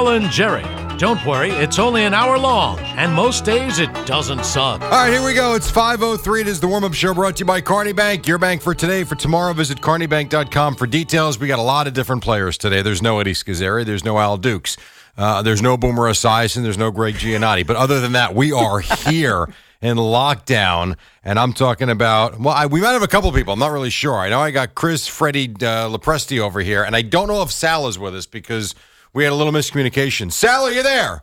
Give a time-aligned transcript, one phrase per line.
[0.00, 0.10] Campers.
[0.10, 0.96] Alan Jerry.
[0.98, 4.82] Don't worry, it's only an hour long, and most days it doesn't suck.
[4.82, 5.54] All right, here we go.
[5.54, 6.42] It's 5.03.
[6.42, 8.26] It is the warm-up show brought to you by Kearny Bank.
[8.26, 9.04] Your bank for today.
[9.04, 11.38] For tomorrow, visit kearnybank.com for details.
[11.38, 12.82] We got a lot of different players today.
[12.82, 13.84] There's no Eddie Scozzare.
[13.84, 14.76] There's no Al Dukes.
[15.16, 16.62] Uh, there's no Boomer Esiason.
[16.62, 17.66] There's no Greg Giannotti.
[17.66, 19.48] But other than that, we are here
[19.80, 20.96] in lockdown.
[21.24, 23.54] And I'm talking about, well, I, we might have a couple people.
[23.54, 24.16] I'm not really sure.
[24.16, 26.82] I know I got Chris, Freddie, uh, Lepresti over here.
[26.82, 28.74] And I don't know if Sal is with us because
[29.12, 30.32] we had a little miscommunication.
[30.32, 31.22] Sal, are you there?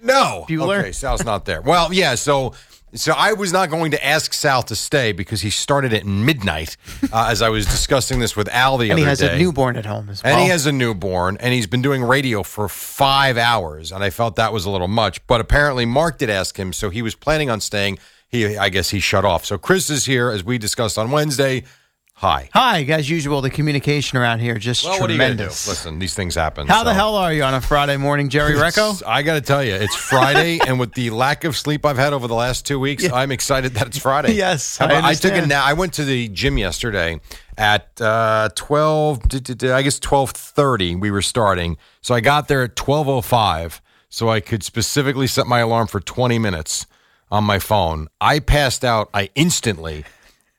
[0.00, 0.44] No.
[0.48, 0.80] Bueller?
[0.80, 1.62] Okay, Sal's not there.
[1.62, 2.52] Well, yeah, so
[2.94, 6.76] so I was not going to ask Sal to stay because he started at midnight
[7.12, 9.34] uh, as I was discussing this with Al the and other he has day.
[9.34, 10.32] a newborn at home as well.
[10.32, 14.10] And he has a newborn, and he's been doing radio for five hours, and I
[14.10, 15.26] felt that was a little much.
[15.26, 17.98] But apparently, Mark did ask him, so he was planning on staying.
[18.28, 19.44] He, I guess, he shut off.
[19.44, 21.64] So Chris is here, as we discussed on Wednesday.
[22.18, 22.48] Hi.
[22.54, 23.40] Hi, as usual.
[23.40, 25.24] The communication around here just Well, what are you do?
[25.24, 25.66] tremendous.
[25.66, 26.68] Listen, these things happen.
[26.68, 29.02] How the hell are you on a Friday morning, Jerry Recco?
[29.04, 32.12] I got to tell you, it's Friday, and with the lack of sleep I've had
[32.12, 34.32] over the last two weeks, I'm excited that it's Friday.
[34.44, 35.64] Yes, How I about- took a nap.
[35.66, 37.20] I went to the gym yesterday
[37.58, 39.20] at uh, twelve.
[39.64, 40.94] I guess twelve thirty.
[40.94, 45.26] We were starting, so I got there at twelve oh five, so I could specifically
[45.26, 46.86] set my alarm for twenty minutes
[47.30, 48.06] on my phone.
[48.20, 49.10] I passed out.
[49.12, 50.04] I instantly.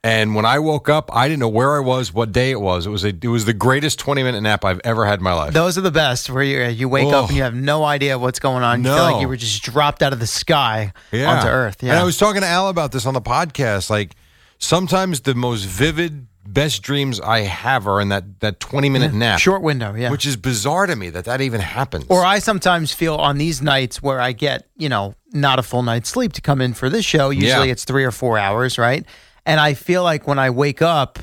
[0.06, 2.86] And when I woke up, I didn't know where I was, what day it was.
[2.86, 5.34] It was a, it was the greatest twenty minute nap I've ever had in my
[5.34, 5.54] life.
[5.54, 7.24] Those are the best, where you you wake Oh.
[7.24, 8.84] up and you have no idea what's going on.
[8.84, 9.12] You feel No.
[9.14, 11.78] like you were just dropped out of the sky onto Earth.
[11.82, 13.90] Yeah, And I was talking to Al about this on the podcast.
[13.90, 14.16] Like
[14.60, 19.40] sometimes the most vivid, best dreams I have are in that that twenty minute nap,
[19.40, 19.96] short window.
[19.96, 22.06] Yeah, which is bizarre to me that that even happens.
[22.10, 25.82] Or I sometimes feel on these nights where I get, you know, not a full
[25.82, 27.32] night's sleep to come in for this show.
[27.32, 27.72] Usually Yeah.
[27.72, 29.04] it's three or four hours, right?
[29.46, 31.20] And I feel like when I wake up,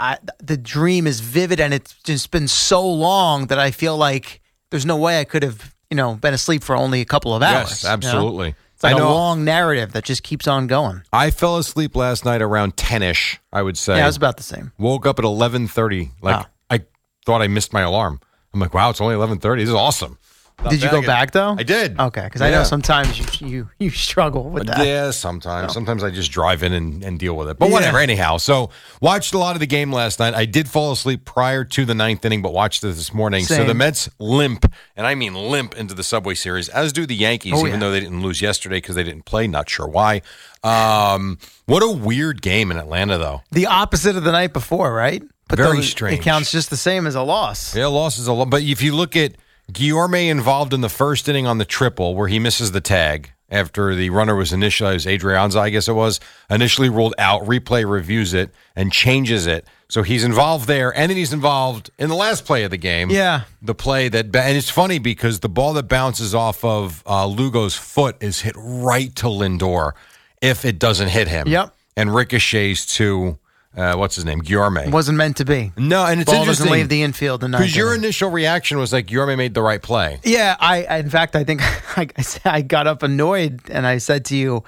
[0.00, 4.40] I, the dream is vivid and it's just been so long that I feel like
[4.70, 7.42] there's no way I could have, you know, been asleep for only a couple of
[7.42, 7.70] hours.
[7.70, 7.92] yes, you know?
[7.92, 8.54] absolutely.
[8.74, 9.14] It's like I a know.
[9.14, 11.02] long narrative that just keeps on going.
[11.12, 13.38] I fell asleep last night around ten ish.
[13.52, 13.96] I would say.
[13.96, 14.72] Yeah, it was about the same.
[14.76, 16.10] Woke up at eleven thirty.
[16.20, 16.46] Like Wow.
[16.68, 16.80] I
[17.24, 18.18] thought I missed my alarm.
[18.52, 19.62] I'm like, wow, it's only eleven thirty.
[19.62, 20.18] This is awesome.
[20.62, 21.56] Not Did you go back though?
[21.58, 21.98] I did.
[21.98, 22.62] Okay, because I know Yeah.
[22.62, 24.86] sometimes you you, you struggle with that.
[24.86, 25.72] Yeah, sometimes.
[25.72, 27.58] Sometimes I just drive in and, and deal with it.
[27.58, 28.36] But whatever, anyhow.
[28.36, 28.70] So
[29.00, 30.34] watched a lot of the game last night.
[30.34, 33.44] I did fall asleep prior to the ninth inning, but watched it this morning.
[33.44, 33.66] So Same.
[33.66, 37.54] the Mets limp, and I mean limp into the Subway Series, as do the Yankees,
[37.56, 37.78] Oh, even yeah.
[37.80, 39.48] though they didn't lose yesterday because they didn't play.
[39.48, 40.22] Not sure why.
[40.62, 43.42] Um, what a weird game in Atlanta, though.
[43.50, 45.22] The opposite of the night before, right?
[45.48, 46.20] But Very strange.
[46.20, 47.74] It counts just the same as a loss.
[47.74, 48.48] Yeah, loss is a lot.
[48.48, 49.34] But if you look at
[49.70, 53.94] Guillorme involved in the first inning on the triple where he misses the tag after
[53.94, 57.88] the runner was initially, it was Adrianza, I guess it was, initially ruled out, replay
[57.88, 59.66] reviews it and changes it.
[59.88, 60.96] So he's involved there.
[60.96, 63.10] And then he's involved in the last play of the game.
[63.10, 63.42] Yeah.
[63.60, 67.76] The play that, and it's funny because the ball that bounces off of uh, Lugo's
[67.76, 69.92] foot is hit right to Lindor
[70.40, 71.46] if it doesn't hit him.
[71.46, 71.76] Yep.
[71.94, 73.38] And ricochets to,
[73.76, 74.40] uh, what's his name?
[74.42, 74.90] Guillorme.
[74.90, 75.72] Wasn't meant to be.
[75.76, 76.66] No, and it's Ball interesting.
[76.66, 77.42] doesn't leave the infield.
[77.44, 80.20] in Because your initial reaction was like Yorme made the right play.
[80.24, 81.62] yeah, I I- in fact I think
[81.98, 84.62] I, I said- I got up annoyed and I said to you,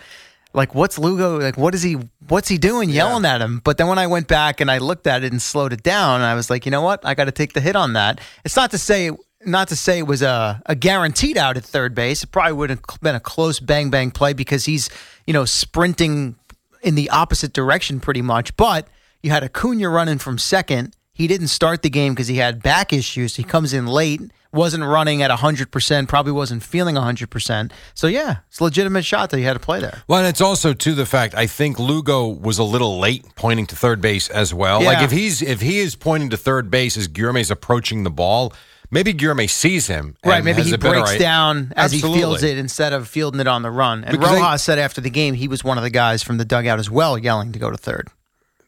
[0.54, 1.56] like, what's Lugo like?
[1.58, 1.98] What is he?
[2.28, 2.88] What's he doing?
[2.88, 3.60] Yelling at him.
[3.64, 6.20] But then when I went back and I looked at it and slowed it down,
[6.20, 7.04] I was like, you know what?
[7.04, 8.20] I got to take the hit on that.
[8.44, 9.10] It's not to say.
[9.46, 12.22] Not to say it was a, a guaranteed out at third base.
[12.22, 14.88] It probably would have been a close bang bang play because he's,
[15.26, 16.36] you know, sprinting
[16.82, 18.56] in the opposite direction pretty much.
[18.56, 18.88] But
[19.24, 20.94] you had Acuna running from second.
[21.12, 23.36] He didn't start the game because he had back issues.
[23.36, 24.20] He comes in late,
[24.52, 27.70] wasn't running at 100%, probably wasn't feeling 100%.
[27.94, 30.02] So, yeah, it's a legitimate shot that he had to play there.
[30.08, 33.66] Well, and it's also to the fact I think Lugo was a little late pointing
[33.68, 34.82] to third base as well.
[34.82, 38.52] Like if he's if he is pointing to third base as Guillorme's approaching the ball,
[38.90, 40.16] maybe Guillorme sees him.
[40.24, 43.46] Right, maybe he better breaks i- down as he feels it instead of fielding it
[43.46, 44.02] on the run.
[44.04, 46.38] And Because I- Rojas said after the game he was one of the guys from
[46.38, 48.08] the dugout as well, yelling to go to third.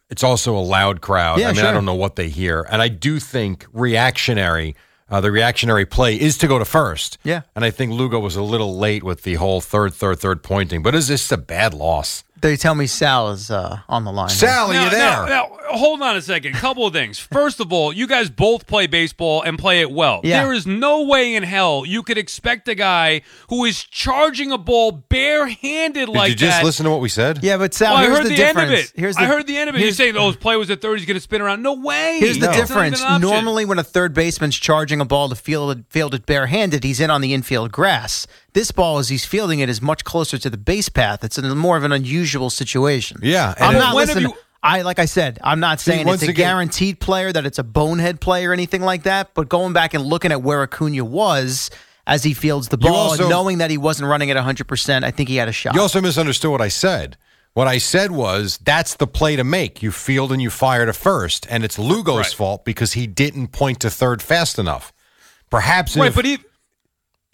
[0.08, 1.40] It's also a loud crowd.
[1.40, 4.76] Yeah, I mean, I don't know what they hear, and I do think reactionary.
[5.08, 7.18] Uh, the reactionary play is to go to first.
[7.22, 7.42] Yeah.
[7.54, 10.82] and I think Lugo was a little late with the whole third, third, third pointing.
[10.82, 12.24] But is this a bad loss?
[12.40, 14.28] They tell me Sal is uh, on the line.
[14.28, 15.00] Sal, are Now, you there?
[15.00, 16.52] now- now, hold on a second.
[16.54, 17.18] Couple of things.
[17.18, 20.20] First of all, you guys both play baseball and play it well.
[20.22, 20.44] Yeah.
[20.44, 24.58] There is no way in hell you could expect a guy who is charging a
[24.58, 26.64] ball barehanded Did like you just that.
[26.64, 27.40] listen to what we said?
[27.42, 28.58] Yeah, but Sal, Well, I heard the, the, difference.
[28.70, 28.92] end of it.
[28.94, 29.80] Here's the, I heard the end of it.
[29.80, 30.98] You're saying, "Oh, his play was at third.
[30.98, 32.18] He's going to spin around." No way.
[32.20, 32.98] Here's the That's not difference.
[33.00, 33.30] even an option.
[33.30, 37.10] Normally, when a third baseman's charging a ball to field field it barehanded, he's in
[37.10, 38.26] on the infield grass.
[38.56, 41.22] This ball, as he's fielding it, is much closer to the base path.
[41.22, 43.18] It's a, more of an unusual situation.
[43.22, 44.30] Yeah, I'm not listening.
[44.30, 47.44] you- I like I said, I'm not saying once it's a again- guaranteed player that
[47.44, 49.34] it's a bonehead play or anything like that.
[49.34, 51.70] But going back and looking at where Acuna was
[52.06, 55.10] as he fields the ball, also- knowing that he wasn't running at 100, percent I
[55.10, 55.74] think he had a shot.
[55.74, 57.18] You also misunderstood what I said.
[57.52, 59.82] What I said was that's the play to make.
[59.82, 62.32] You field and you fire to first, and it's Lugo's Right.
[62.34, 64.94] fault because he didn't point to third fast enough.
[65.50, 66.38] Perhaps Right, if, but e-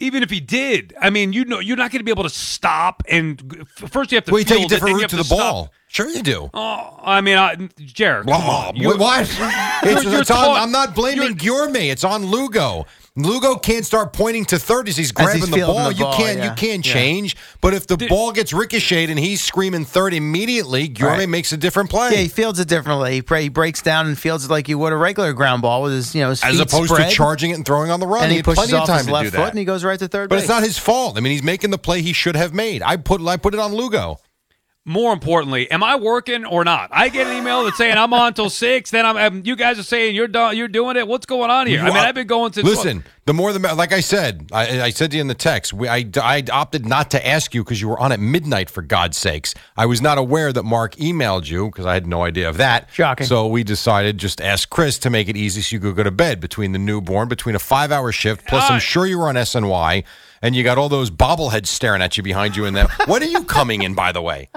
[0.02, 2.28] even if he did, I mean, you know, you're not going to be able to
[2.28, 3.04] stop.
[3.08, 5.38] And first, you have to well, you take a different route to the stop.
[5.38, 5.72] ball.
[5.86, 6.50] Sure, you do.
[6.52, 8.72] Oh, I mean, I, Jared, Blah.
[8.74, 9.28] You- what?
[9.84, 11.90] It's, you're it's on, I'm not blaming Guillorme.
[11.90, 12.86] It's on Lugo.
[13.14, 15.90] Lugo can't start pointing to third as he's grabbing he's the ball.
[15.90, 16.38] the you can't.
[16.38, 16.44] yeah.
[16.48, 16.92] You can't Yeah.
[16.94, 17.36] change.
[17.60, 21.28] But if the Did- ball gets ricocheted and he's screaming third immediately, Guillorme Right.
[21.28, 22.10] makes a different play.
[22.12, 23.12] yeah, he fields it differently.
[23.16, 25.82] He, bra- he breaks down and fields it like he would a regular ground ball
[25.82, 28.06] with his, you know, his as opposed spread, to charging it and throwing on the
[28.06, 28.22] run.
[28.22, 29.48] and he had pushes plenty of off time his to left do foot that.
[29.50, 30.44] and he goes right to third But base.
[30.44, 31.18] it's not his fault.
[31.18, 32.80] I mean, he's making the play he should have made.
[32.82, 34.20] I put I put it on Lugo.
[34.84, 36.90] More importantly, am I working or not?
[36.92, 38.90] I get an email that's saying I'm on till six.
[38.90, 40.56] Then I'm, um, you guys are saying you're done.
[40.56, 41.06] You're doing it.
[41.06, 41.80] What's going on here?
[41.80, 42.66] I mean, I've been going since.
[42.66, 45.72] Listen, the more the like I said, I, I said to you in the text,
[45.72, 48.70] we, I, I opted not to ask you because you were on at midnight.
[48.70, 52.24] For God's sakes, I was not aware that Mark emailed you because I had no
[52.24, 52.88] idea of that.
[52.92, 53.26] Shocking.
[53.26, 56.10] So we decided just ask Chris to make it easy so you could go to
[56.10, 58.46] bed between the newborn, between a five-hour shift.
[58.48, 60.02] Plus, I'm Uh, sure you were on SNY.
[60.44, 62.64] And you got all those bobbleheads staring at you behind you.
[62.64, 63.94] In that, when are you coming in?
[63.94, 64.48] By the way,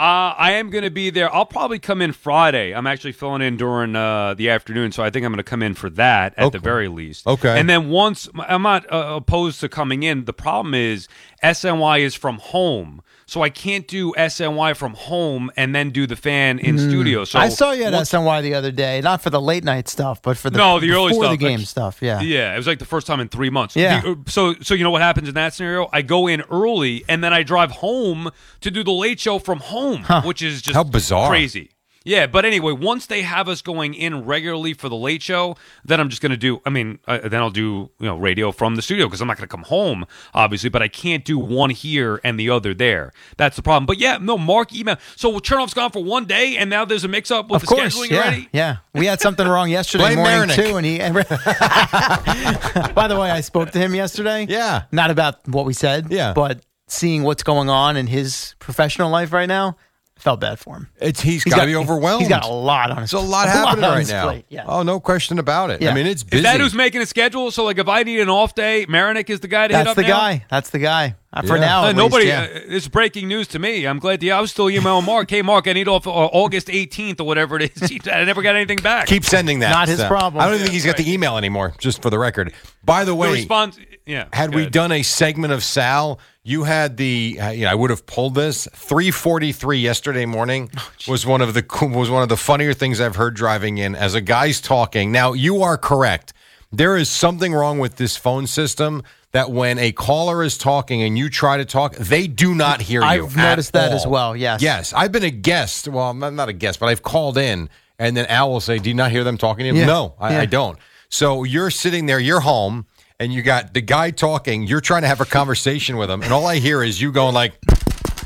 [0.00, 1.30] Uh, I am going to be there.
[1.34, 2.72] I'll probably come in Friday.
[2.74, 5.62] I'm actually filling in during uh, the afternoon, so I think I'm going to come
[5.62, 6.56] in for that at Okay.
[6.56, 7.26] the very least.
[7.26, 7.60] Okay.
[7.60, 10.24] And then once I'm not uh, opposed to coming in.
[10.24, 11.06] The problem is
[11.44, 16.16] SNY is from home, so I can't do SNY from home and then do the
[16.16, 17.24] fan in studio.
[17.24, 17.42] So Mm.
[17.42, 20.20] I saw you at once- SNY the other day, not for the late night stuff,
[20.20, 21.30] but for the No, the early stuff.
[21.30, 21.98] the game Like- stuff.
[22.00, 23.76] Yeah, Yeah, it was like the first time in three months.
[23.76, 24.00] Yeah.
[24.00, 25.88] The- uh, so, so you know what happens in that scenario?
[25.92, 28.30] I go in early and then I drive home
[28.62, 31.28] to do the late show from home, which is just How bizarre.
[31.30, 31.70] crazy.
[32.02, 36.00] Yeah, but anyway, once they have us going in regularly for the late show, then
[36.00, 36.62] I'm just going to do.
[36.64, 39.36] I mean, uh, then I'll do you know radio from the studio because I'm not
[39.36, 40.70] going to come home, obviously.
[40.70, 43.12] But I can't do one here and the other there.
[43.36, 43.84] That's the problem.
[43.84, 44.96] But yeah, no, Mark email.
[45.16, 47.74] So Chernoff's gone for one day, and now there's a mix up with of the
[47.74, 47.94] course.
[47.98, 48.48] scheduling Yeah, already.
[48.52, 48.76] yeah.
[48.94, 50.54] We had something wrong yesterday morning Marinick.
[50.70, 50.98] too, and he.
[52.94, 54.46] By the way, I spoke to him yesterday.
[54.48, 54.84] Yeah.
[54.92, 56.06] not about what we said.
[56.10, 56.32] Yeah.
[56.32, 59.76] but seeing what's going on in his professional life right now,
[60.20, 60.88] felt bad for him.
[61.00, 62.20] it's he's got to be overwhelmed.
[62.22, 63.10] He's got a lot on his.
[63.10, 64.24] There's a lot a happening right now.
[64.24, 64.64] plate, Yeah.
[64.66, 65.82] Oh, no question about it.
[65.84, 66.38] I mean, it's busy.
[66.38, 67.50] Is that who's making a schedule?
[67.50, 69.96] So like, if I need an off day, Marinick is the guy to hit up.
[69.96, 70.18] That's the now?
[70.18, 70.44] guy.
[70.50, 71.16] That's the guy.
[71.32, 71.60] Uh, For Yeah.
[71.60, 72.24] now, Uh, nobody.
[72.26, 73.84] Least, uh, it's breaking news to me.
[73.86, 74.20] I'm glad.
[74.22, 75.30] Yeah, I was still emailing Mark.
[75.30, 78.00] Hey, Mark, I need off uh, August 18th or whatever it is.
[78.12, 79.06] I never got anything back.
[79.06, 79.70] Keep sending that.
[79.70, 80.08] Not his stuff.
[80.08, 80.42] problem.
[80.42, 81.74] I don't think he's got the email anymore.
[81.78, 82.52] Just for the record.
[82.84, 83.78] By the the way, response.
[84.10, 84.26] Yeah.
[84.32, 87.38] had we done a segment of Sal, you had the.
[87.40, 88.66] Uh, you know, I would have pulled this.
[88.74, 91.64] Three forty three yesterday morning Oh, was one of the
[91.94, 93.94] was one of the funnier things I've heard driving in.
[93.94, 96.32] As a guy's talking, now you are correct.
[96.72, 99.02] There is something wrong with this phone system
[99.32, 103.00] that when a caller is talking and you try to talk, they do not hear
[103.00, 103.06] you.
[103.06, 103.96] I've noticed that all.
[103.96, 104.60] as well, yes.
[104.62, 104.92] Yes.
[104.92, 105.88] I've been a guest.
[105.88, 108.78] Well, I'm not, not a guest, but I've called in and then Al will say,
[108.78, 109.80] Do you not hear them talking to you?
[109.80, 109.86] Yeah.
[109.86, 110.40] No, I, Yeah.
[110.40, 110.78] I don't.
[111.08, 112.86] So you're sitting there, you're home,
[113.20, 116.32] and you got the guy talking, you're trying to have a conversation with him, and
[116.32, 117.52] all I hear is you going like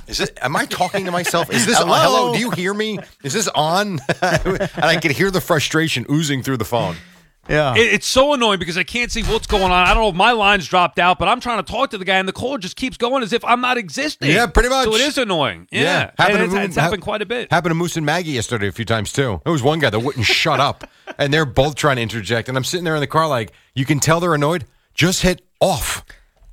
[0.06, 0.38] is it?
[0.42, 1.50] Am I talking to myself?
[1.50, 1.94] Is this Hello?
[1.94, 2.32] hello?
[2.34, 2.98] Do you hear me?
[3.22, 4.00] Is this on?
[4.22, 6.96] and I could hear the frustration oozing through the phone.
[7.48, 7.74] Yeah.
[7.74, 9.72] It, it's so annoying because I can't see what's going on.
[9.72, 12.04] I don't know if my line's dropped out, but I'm trying to talk to the
[12.04, 14.30] guy, and the call just keeps going as if I'm not existing.
[14.30, 14.84] Yeah, pretty much.
[14.84, 15.68] So it is annoying.
[15.70, 17.50] Yeah, Happened and to it's, Mo- it's happened hap- quite a bit.
[17.50, 19.40] Happened to Moose and Maggie yesterday a few times too.
[19.44, 22.48] There was one guy that wouldn't shut up, and they're both trying to interject.
[22.48, 24.64] And I'm sitting there in the car, like you can tell they're annoyed.
[24.94, 26.04] Just hit off.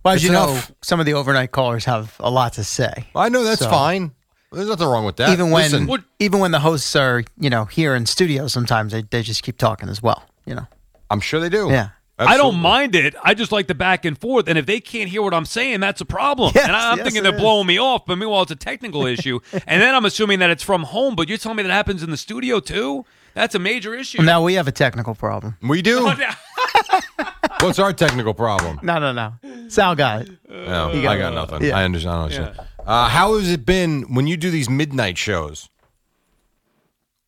[0.03, 3.07] well, as it's you know, some of the overnight callers have a lot to say.
[3.15, 4.11] I know that's So- fine.
[4.53, 5.29] There's nothing wrong with that.
[5.29, 8.91] even when Listen, What- even when the hosts are you know here in studio sometimes
[8.91, 10.67] they, they just keep talking as well you know
[11.09, 11.69] I'm sure they do.
[11.69, 11.89] Yeah.
[12.19, 13.15] I don't mind it.
[13.23, 14.47] I just like the back and forth.
[14.47, 16.51] And if they can't hear what I'm saying, that's a problem.
[16.53, 17.41] Yes, and I, I'm yes, thinking they're is.
[17.41, 19.39] blowing me off, but meanwhile, it's a technical issue.
[19.65, 22.11] And then I'm assuming that it's from home, but you're telling me that happens in
[22.11, 23.05] the studio too?
[23.33, 24.21] That's a major issue.
[24.21, 25.57] Now we have a technical problem.
[25.63, 26.11] We do.
[27.61, 27.67] Oh, yeah.
[27.67, 28.79] What's our technical problem?
[28.83, 29.33] No, no, no.
[29.69, 30.29] Sal got it.
[30.49, 31.67] No, You I got- got nothing.
[31.67, 31.77] Yeah.
[31.77, 32.15] I understand.
[32.15, 32.59] I understand.
[32.85, 35.69] Uh, how has it been when you do these midnight shows?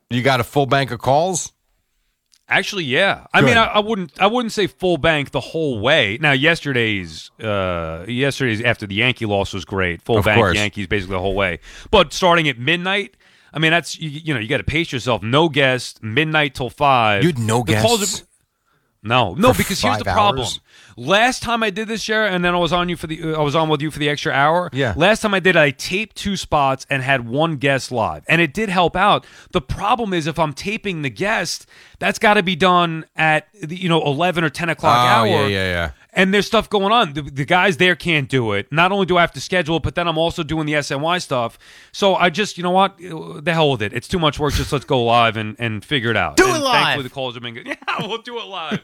[0.10, 1.52] You got a full bank of calls?
[2.50, 3.26] Actually, yeah.
[3.34, 3.48] I Good.
[3.48, 4.12] mean, I, I wouldn't.
[4.22, 6.18] I wouldn't say full bank the whole way.
[6.22, 10.02] Now, yesterday's, uh, yesterday's after the Yankee loss was great.
[10.02, 10.56] Full Of bank course.
[10.56, 11.60] Yankees basically the whole way.
[11.90, 13.16] But starting at midnight,
[13.54, 15.24] I mean, that's you, you know you got to pace yourself.
[15.24, 17.24] No guests, midnight till five.
[17.24, 18.22] You had no The calls guests?
[18.22, 18.26] are-
[19.04, 20.40] no, no, because here's the problem.
[20.40, 20.60] hours?
[20.96, 23.40] Last time I did this, year, and then I was on you for the, uh,
[23.40, 24.70] I was on with you for the extra hour.
[24.74, 24.94] Yeah.
[24.96, 28.54] Last time I did, I taped two spots and had one guest live, and it
[28.54, 29.26] did help out.
[29.52, 31.66] The problem is if I'm taping the guest,
[32.00, 35.28] that's got to be done at the, you know eleven or ten o'clock Oh, hour.
[35.28, 35.92] yeah, yeah, yeah.
[36.16, 37.14] And there's stuff going on.
[37.14, 38.72] The, the guys there can't do it.
[38.72, 41.22] Not only do I have to schedule it, but then I'm also doing the SNY
[41.22, 41.58] stuff.
[41.92, 42.98] So I just, you know what?
[43.00, 43.94] The hell with it.
[43.94, 44.54] It's too much work.
[44.54, 46.38] Just let's go live and, and figure it out.
[46.38, 46.84] Do it live.
[46.84, 47.68] Thankfully, the calls have been good.
[47.94, 48.80] Yeah, we'll do it live.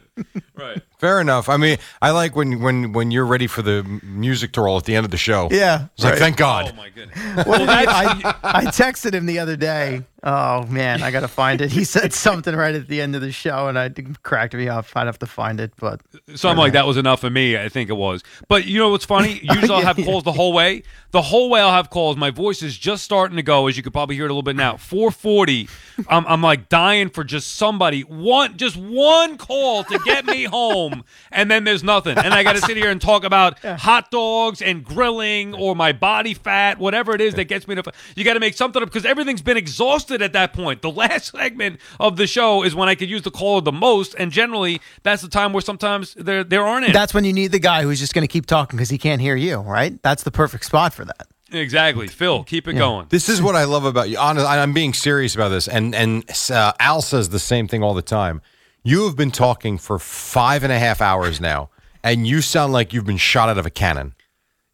[0.60, 0.82] Right.
[1.00, 1.48] Fair enough.
[1.48, 4.84] I mean, I like when when when you're ready for the music to roll at
[4.84, 5.48] the end of the show.
[5.50, 6.72] Yeah, It's like, thank God.
[6.74, 7.46] Oh my goodness.
[7.48, 10.04] What did he- I, I texted him the other day.
[10.22, 11.72] Oh man, I gotta find it.
[11.72, 13.90] He said something right at the end of the show, and I
[14.24, 14.86] cracked me up.
[14.94, 16.02] I'd have to find it, but
[16.36, 17.58] Something like that was enough for me.
[17.58, 18.22] I think it was.
[18.50, 19.40] But you know what's funny?
[19.42, 20.06] Usually I'll have yeah.
[20.06, 20.84] calls the whole way.
[21.12, 22.18] The whole way I'll have calls.
[22.18, 24.44] My voice is just starting to go, as you could probably hear it a little
[24.44, 24.76] bit now.
[24.76, 25.70] 440.
[26.10, 31.04] I'm, I'm like dying for just somebody one, just one call to get me home,
[31.32, 32.18] and then there's nothing.
[32.18, 35.92] And I got to sit here and talk about hot dogs and grilling or my
[35.92, 37.84] body fat, whatever it is that gets me to.
[38.16, 40.82] You got to make something up because everything's been exhausted at that point.
[40.82, 44.16] The last segment of the show is when I could use the caller the most,
[44.18, 46.94] and generally that's the time where sometimes there there aren't any.
[46.94, 49.36] that's when you need the guy who's just gonna keep talking because he can't hear
[49.36, 49.58] you.
[49.60, 50.02] Right?
[50.02, 51.28] That's the perfect spot for that.
[51.52, 52.44] Exactly, Phil.
[52.44, 53.08] Keep it going.
[53.10, 54.18] This is what I love about you.
[54.18, 57.94] Honest, I'm being serious about this, and and uh, Al says the same thing all
[57.94, 58.42] the time.
[58.90, 61.70] You have been talking for five and a half hours now,
[62.04, 64.16] and you sound like you've been shot out of a cannon.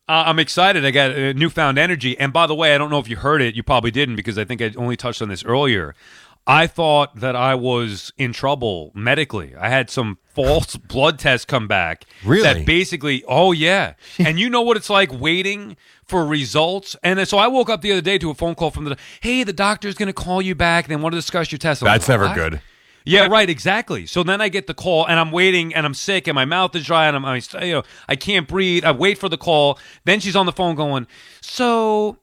[0.07, 0.85] Uh, I'm excited.
[0.85, 2.17] I got uh, newfound energy.
[2.17, 3.55] And by the way, I don't know if you heard it.
[3.55, 5.95] You probably didn't because I think I only touched on this earlier.
[6.47, 9.53] I thought that I was in trouble medically.
[9.53, 12.05] I had some false blood tests come back.
[12.23, 12.43] Really?
[12.43, 13.95] That basically, oh, yeah.
[14.17, 16.95] and you know what it's like waiting for results?
[17.03, 19.43] And so I woke up the other day to a phone call from the, hey,
[19.43, 20.85] the doctor's going to call you back.
[20.85, 21.83] And they want to discuss your test.
[21.83, 22.61] I'm That's like, never "What?" good.
[23.05, 24.05] Yeah, right, exactly.
[24.05, 26.75] So then I get the call, and I'm waiting, and I'm sick, and my mouth
[26.75, 28.83] is dry, and I'm, I, you know, I can't breathe.
[28.83, 29.79] I wait for the call.
[30.05, 31.07] Then she's on the phone going,
[31.41, 32.17] so,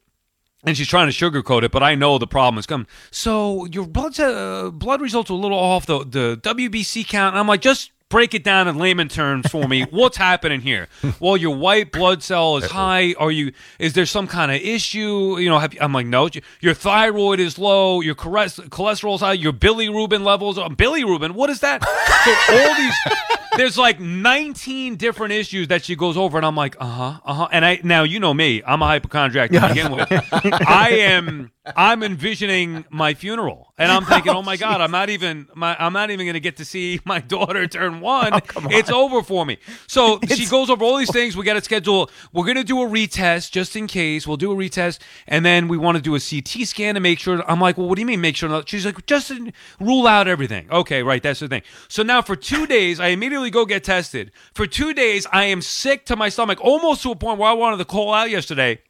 [0.64, 2.86] and she's trying to sugarcoat it, but I know the problem is coming.
[3.10, 7.34] So your blood uh, blood results are a little off the the WBC count.
[7.34, 9.82] And I'm like, just break it down in layman terms for me.
[9.90, 10.88] What's happening here?
[11.18, 13.14] Well, your white blood cell is high.
[13.18, 13.52] Are you?
[13.78, 15.38] Is there some kind of issue?
[15.38, 16.28] You know, have, I'm like, no.
[16.60, 18.02] Your thyroid is low.
[18.02, 19.32] Your cholesterol cholesterol is high.
[19.32, 20.58] Your bilirubin levels.
[20.58, 21.32] Are, bilirubin.
[21.32, 21.82] What is that?
[21.82, 22.94] So all these.
[23.56, 27.34] There's like 19 different issues that she goes over, and I'm like, uh huh, uh
[27.34, 27.48] huh.
[27.52, 30.08] And I now you know me, I'm a hypochondriac to begin with.
[30.32, 35.46] I am, I'm envisioning my funeral, and I'm thinking, oh my god, I'm not even,
[35.54, 38.32] my, I'm not even going to get to see my daughter turn one.
[38.70, 39.58] it's over for me.
[39.86, 41.36] So she goes over all these things.
[41.36, 42.10] We got to schedule.
[42.32, 44.26] We're going to do a retest just in case.
[44.26, 47.20] We'll do a retest, and then we want to do a CT scan to make
[47.20, 47.48] sure.
[47.48, 48.48] I'm like, well, what do you mean make sure?
[48.48, 49.30] not-" She's like, just
[49.78, 50.68] rule out everything.
[50.70, 51.62] Okay, right, that's the thing.
[51.86, 54.32] So now for two days, I immediately go get tested.
[54.52, 57.54] For two days, I am sick to my stomach, almost to a point where I
[57.54, 58.80] wanted to call out yesterday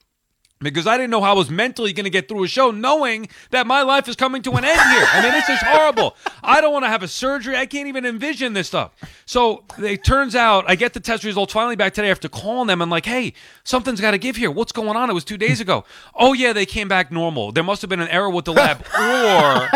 [0.62, 3.28] because I didn't know how I was mentally going to get through a show knowing
[3.50, 5.06] that my life is coming to an end here.
[5.12, 6.16] I mean, this is horrible.
[6.42, 7.56] I don't want to have a surgery.
[7.56, 8.92] I can't even envision this stuff.
[9.26, 12.80] So it turns out I get the test results finally back today after calling them
[12.82, 13.32] and like, hey,
[13.64, 14.50] something's got to give here.
[14.50, 15.10] What's going on?
[15.10, 15.84] It was two days ago.
[16.14, 17.52] oh, yeah, they came back normal.
[17.52, 19.68] There must have been an error with the lab or.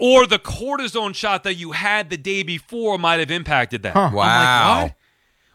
[0.00, 3.96] Or the cortisone shot that you had the day before might have impacted that.
[3.96, 4.90] I'm like, Wow.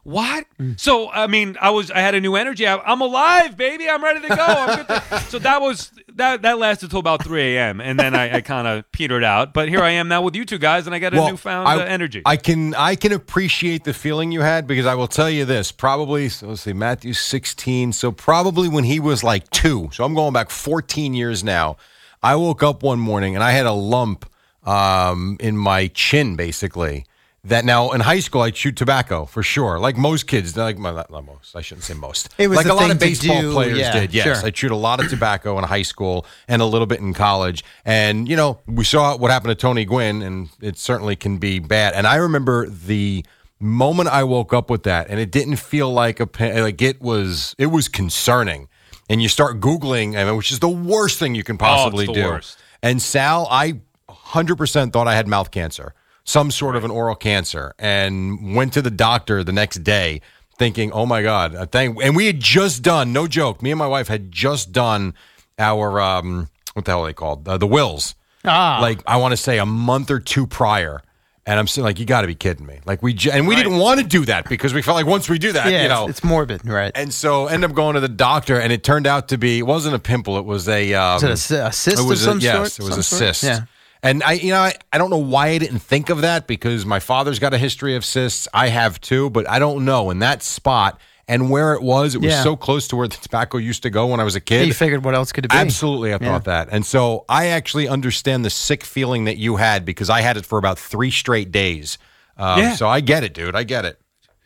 [0.03, 0.45] What?
[0.57, 0.79] What?
[0.79, 2.67] So I mean, I was I had a new energy.
[2.67, 3.89] I, I'm alive, baby.
[3.89, 4.35] I'm ready to go.
[4.45, 7.81] I'm good to- so that was that that lasted till about 3 a.m.
[7.81, 9.53] and then I, I kind of petered out.
[9.53, 11.77] But here I am now with you two guys, and I got a newfound I,
[11.77, 12.21] uh, energy.
[12.25, 15.71] I can I can appreciate the feeling you had because I will tell you this.
[15.71, 17.93] Probably so let's see, Matthew's sixteen.
[17.93, 19.89] So probably when he was like two.
[19.93, 21.77] So I'm going back 14 years now.
[22.21, 24.25] I woke up one morning and I had a lump
[24.65, 27.05] um, in my chin, basically.
[27.45, 30.55] That now in high school I'd chewed tobacco for sure, like most kids.
[30.55, 32.29] Like well, not, not most, I shouldn't say most.
[32.37, 34.13] It was like the a lot of baseball do, players yeah, did.
[34.13, 34.47] Yes, sure.
[34.47, 37.65] I chewed a lot of tobacco in high school and a little bit in college.
[37.83, 41.59] And, you know, we saw what happened to Tony Gwynn, and it certainly can be
[41.59, 41.95] bad.
[41.95, 43.25] And I remember the
[43.63, 47.01] Moment I woke up with that, and it didn't feel like a pa- like it
[47.01, 47.55] was.
[47.57, 48.67] It was concerning,
[49.09, 52.05] and you start googling, I mean, which is the worst thing you can oh, possibly
[52.05, 52.23] the do.
[52.25, 52.57] worst.
[52.81, 57.73] And Sal, I 100% thought I had mouth cancer, some sort of an oral cancer,
[57.79, 60.21] and went to the doctor the next day
[60.57, 61.69] thinking, oh my God.
[61.71, 65.13] Thank, and we had just done, no joke, me and my wife had just done
[65.59, 67.47] our, um, what the hell are they called?
[67.47, 68.15] Uh, the wills.
[68.45, 68.79] Ah.
[68.81, 71.01] Like, I want to say a month or two prior.
[71.45, 72.79] And I'm saying, like, you got to be kidding me.
[72.85, 75.27] Like, we, ju- and we didn't want to do that because we felt like once
[75.27, 76.91] we do that, yeah, you know, it's, it's morbid, right?
[76.95, 79.63] and so end up going to the doctor, and it turned out to be it
[79.63, 82.23] wasn't a pimple; it was a um, it a a cyst It of was a-
[82.23, 82.79] some yes, sort?
[82.79, 83.19] it was Some a sort?
[83.35, 83.43] cyst.
[83.43, 83.59] Yeah.
[84.03, 86.85] And I, you know, I, I don't know why I didn't think of that because
[86.85, 88.47] my father's got a history of cysts.
[88.53, 90.09] I have too, but I don't know.
[90.11, 92.43] In that spot and where it was, it was Yeah.
[92.43, 94.67] so close to where the tobacco used to go when I was a kid.
[94.67, 95.57] you figured what else could it be?
[95.57, 96.27] Absolutely, I Yeah.
[96.33, 96.67] thought that.
[96.69, 100.45] And so I actually understand the sick feeling that you had because I had it
[100.45, 101.97] for about three straight days.
[102.37, 102.75] Um, Yeah.
[102.75, 103.55] So I get it, dude.
[103.55, 103.99] I get it.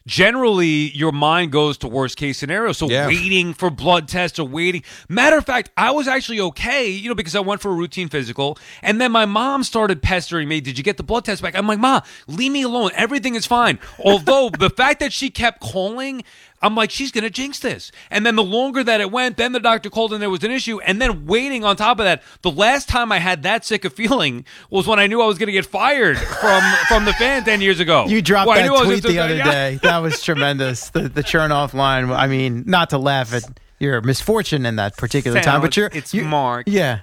[0.08, 2.72] Generally your mind goes to worst case scenario.
[2.72, 3.06] So Yeah.
[3.08, 4.84] waiting for blood tests or waiting.
[5.08, 8.08] Matter of fact, I was actually okay, you know, because I went for a routine
[8.10, 10.62] physical, and then my mom started pestering me.
[10.62, 11.56] Did you get the blood test back?
[11.56, 12.92] I'm like, Ma, leave me alone.
[12.96, 13.78] Everything is fine.
[14.04, 16.24] Although the fact that she kept calling.
[16.62, 17.92] I'm like, she's gonna jinx this.
[18.10, 20.52] And then the longer that it went, then the doctor called and there was an
[20.52, 20.80] issue.
[20.80, 23.90] And then waiting on top of that, the last time I had that sick a
[23.90, 27.62] feeling was when I knew I was gonna get fired from from the fan ten
[27.62, 28.06] years ago.
[28.08, 29.80] You dropped Well, I that knew I was tweet the other day.
[29.84, 30.90] That was tremendous.
[30.90, 32.12] The the Chernoff line.
[32.12, 33.44] I mean, not to laugh at
[33.80, 36.66] your misfortune in that particular time, but you're it's you- Mark.
[36.68, 37.02] Yeah,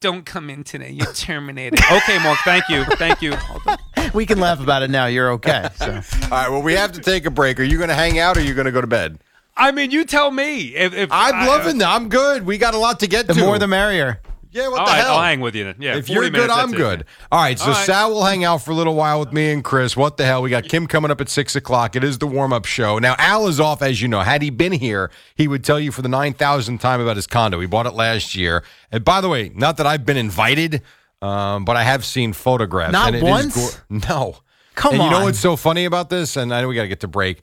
[0.00, 0.90] Don't come in today.
[0.92, 1.78] You're terminated.
[1.92, 2.38] okay, Mark.
[2.42, 2.84] Thank you.
[2.96, 3.34] Thank you.
[4.14, 5.04] we can laugh about it now.
[5.04, 5.68] You're okay.
[5.76, 5.86] So.
[6.24, 6.48] All right.
[6.48, 7.60] Well, we have to take a break.
[7.60, 9.18] Are you going to hang out or are you going to go to bed?
[9.58, 10.74] I mean, you tell me.
[10.74, 11.94] If, if I'm I- loving uh, that.
[11.94, 12.46] I'm good.
[12.46, 13.40] We got a lot to get The to.
[13.40, 14.22] The more the merrier.
[14.52, 14.68] Yeah.
[14.68, 15.14] What All the right, hell?
[15.16, 15.76] I'll hang with you then.
[15.78, 16.76] Yeah, if you're good, minutes, I'm that's it.
[16.98, 17.04] good.
[17.32, 17.58] All right.
[17.58, 17.86] So All right.
[17.86, 19.96] Sal will hang out for a little while with me and Chris.
[19.96, 20.42] What the hell?
[20.42, 21.96] We got Kim coming up at six o'clock.
[21.96, 22.98] It is the warm up show.
[22.98, 24.20] Now Al is off, as you know.
[24.20, 27.26] Had he been here, he would tell you for the nine thousandth time about his
[27.26, 27.60] condo.
[27.60, 28.64] He bought it last year.
[28.92, 30.82] And by the way, not that I've been invited,
[31.22, 32.92] um, but I have seen photographs.
[32.92, 33.74] Not and it is once?
[33.76, 34.36] go- no.
[34.74, 36.36] Come and you know what's so funny about this?
[36.36, 37.40] And I know we got to get to break.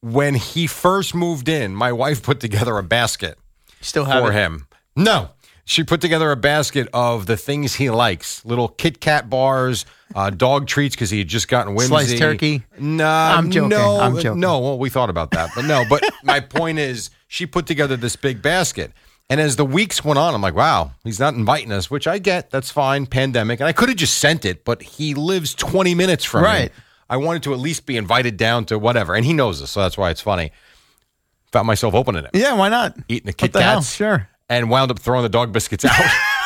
[0.00, 3.38] When he first moved in, my wife put together a basket
[3.80, 4.34] Still have for it.
[4.34, 4.66] him.
[4.96, 5.30] No.
[5.64, 10.30] She put together a basket of the things he likes little Kit Kat bars, uh,
[10.30, 11.88] dog treats because he had just gotten whimsy.
[11.88, 12.62] Sliced turkey?
[12.78, 13.68] Nah, I'm joking.
[13.68, 14.40] No, I'm joking.
[14.40, 15.50] No, well, we thought about that.
[15.54, 18.92] But no, but my point is, she put together this big basket.
[19.30, 22.18] And as the weeks went on, I'm like, wow, he's not inviting us, which I
[22.18, 22.50] get.
[22.50, 23.06] That's fine.
[23.06, 23.60] Pandemic.
[23.60, 26.48] And I could have just sent it, but he lives 20 minutes from me.
[26.48, 26.72] Right.
[27.08, 29.14] I wanted to at least be invited down to whatever.
[29.14, 30.50] And he knows this, so that's why it's funny.
[31.52, 32.96] Found myself opening it Yeah, why not?
[33.08, 33.76] eating the Kit hell?
[33.76, 33.94] Kats.
[33.94, 34.28] Sure.
[34.48, 36.00] And wound up throwing the dog biscuits out.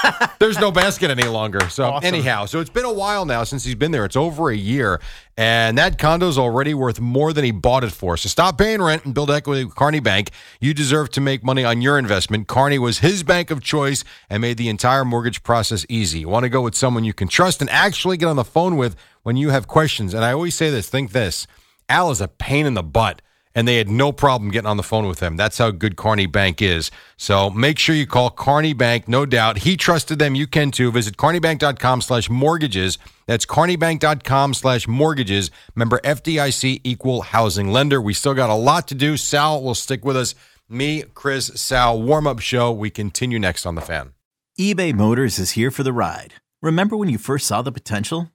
[0.38, 1.68] There's no basket any longer.
[1.68, 2.06] So Awesome.
[2.06, 4.04] anyhow, so it's been a while now since he's been there.
[4.04, 5.00] It's over a year,
[5.36, 8.16] and that condo's already worth more than he bought it for.
[8.16, 10.30] So stop paying rent and build equity with Kearny Bank.
[10.60, 12.46] You deserve to make money on your investment.
[12.46, 16.20] Kearny was his bank of choice and made the entire mortgage process easy.
[16.20, 18.76] You want to go with someone you can trust and actually get on the phone
[18.76, 20.14] with when you have questions.
[20.14, 21.46] And I always say this: think this.
[21.88, 23.22] Al is a pain in the butt
[23.56, 25.36] and they had no problem getting on the phone with him.
[25.36, 26.90] That's how good Kearny Bank is.
[27.16, 29.58] So make sure you call Kearny Bank, no doubt.
[29.58, 30.34] He trusted them.
[30.34, 30.92] You can too.
[30.92, 32.98] Visit kearnybank.com slash mortgages.
[33.26, 35.50] That's kearnybank.com slash mortgages.
[35.74, 38.00] Member FDIC equal housing lender.
[38.00, 39.16] We still got a lot to do.
[39.16, 40.34] Sal will stick with us.
[40.68, 42.70] Me, Chris, Sal, warm up show.
[42.70, 44.12] We continue next on the fan.
[44.60, 46.34] eBay Motors is here for the ride.
[46.60, 48.30] Remember when you first saw the potential?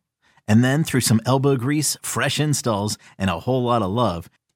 [0.48, 4.30] And then through some elbow grease, fresh installs, and a whole lot of love,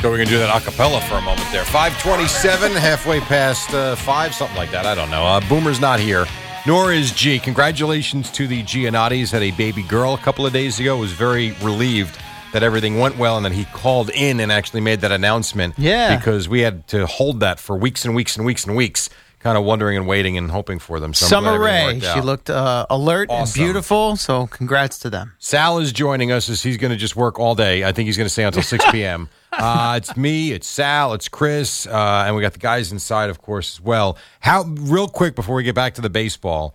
[0.00, 1.62] So we're going to do that a cappella for a moment there.
[1.62, 4.86] 527, halfway past uh, 5, something like that.
[4.86, 5.26] I don't know.
[5.26, 6.24] Uh, Boomer's not here,
[6.66, 7.38] nor is G.
[7.38, 9.30] Congratulations to the Giannottis.
[9.30, 10.96] Had a baby girl a couple of days ago.
[10.96, 12.18] Was very relieved
[12.54, 15.74] that everything went well and that he called in and actually made that announcement.
[15.76, 16.16] Yeah.
[16.16, 19.10] Because we had to hold that for weeks and weeks and weeks and weeks,
[19.40, 21.12] kind of wondering and waiting and hoping for them.
[21.12, 24.16] So Summer Rae, she looked uh, alert and beautiful.
[24.16, 25.32] So congrats to them.
[25.38, 27.84] Sal is joining us as he's going to just work all day.
[27.84, 29.28] I think he's going to stay until 6 p.m.
[29.52, 33.40] uh, it's me, it's Sal, it's Chris, uh, and we got the guys inside, of
[33.40, 34.16] course, as well.
[34.40, 36.74] How, real quick before we get back to the baseball,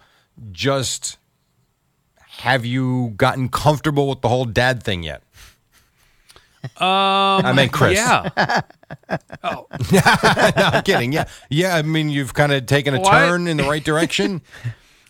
[0.51, 1.17] just
[2.17, 5.23] have you gotten comfortable with the whole dad thing yet?
[6.77, 7.93] Um, I meant Chris.
[7.95, 8.29] Yeah.
[9.43, 9.67] oh.
[9.91, 11.13] no, I'm kidding.
[11.13, 11.25] Yeah.
[11.49, 11.75] Yeah.
[11.75, 13.11] I mean, you've kind of taken a What?
[13.11, 14.41] turn in the right direction.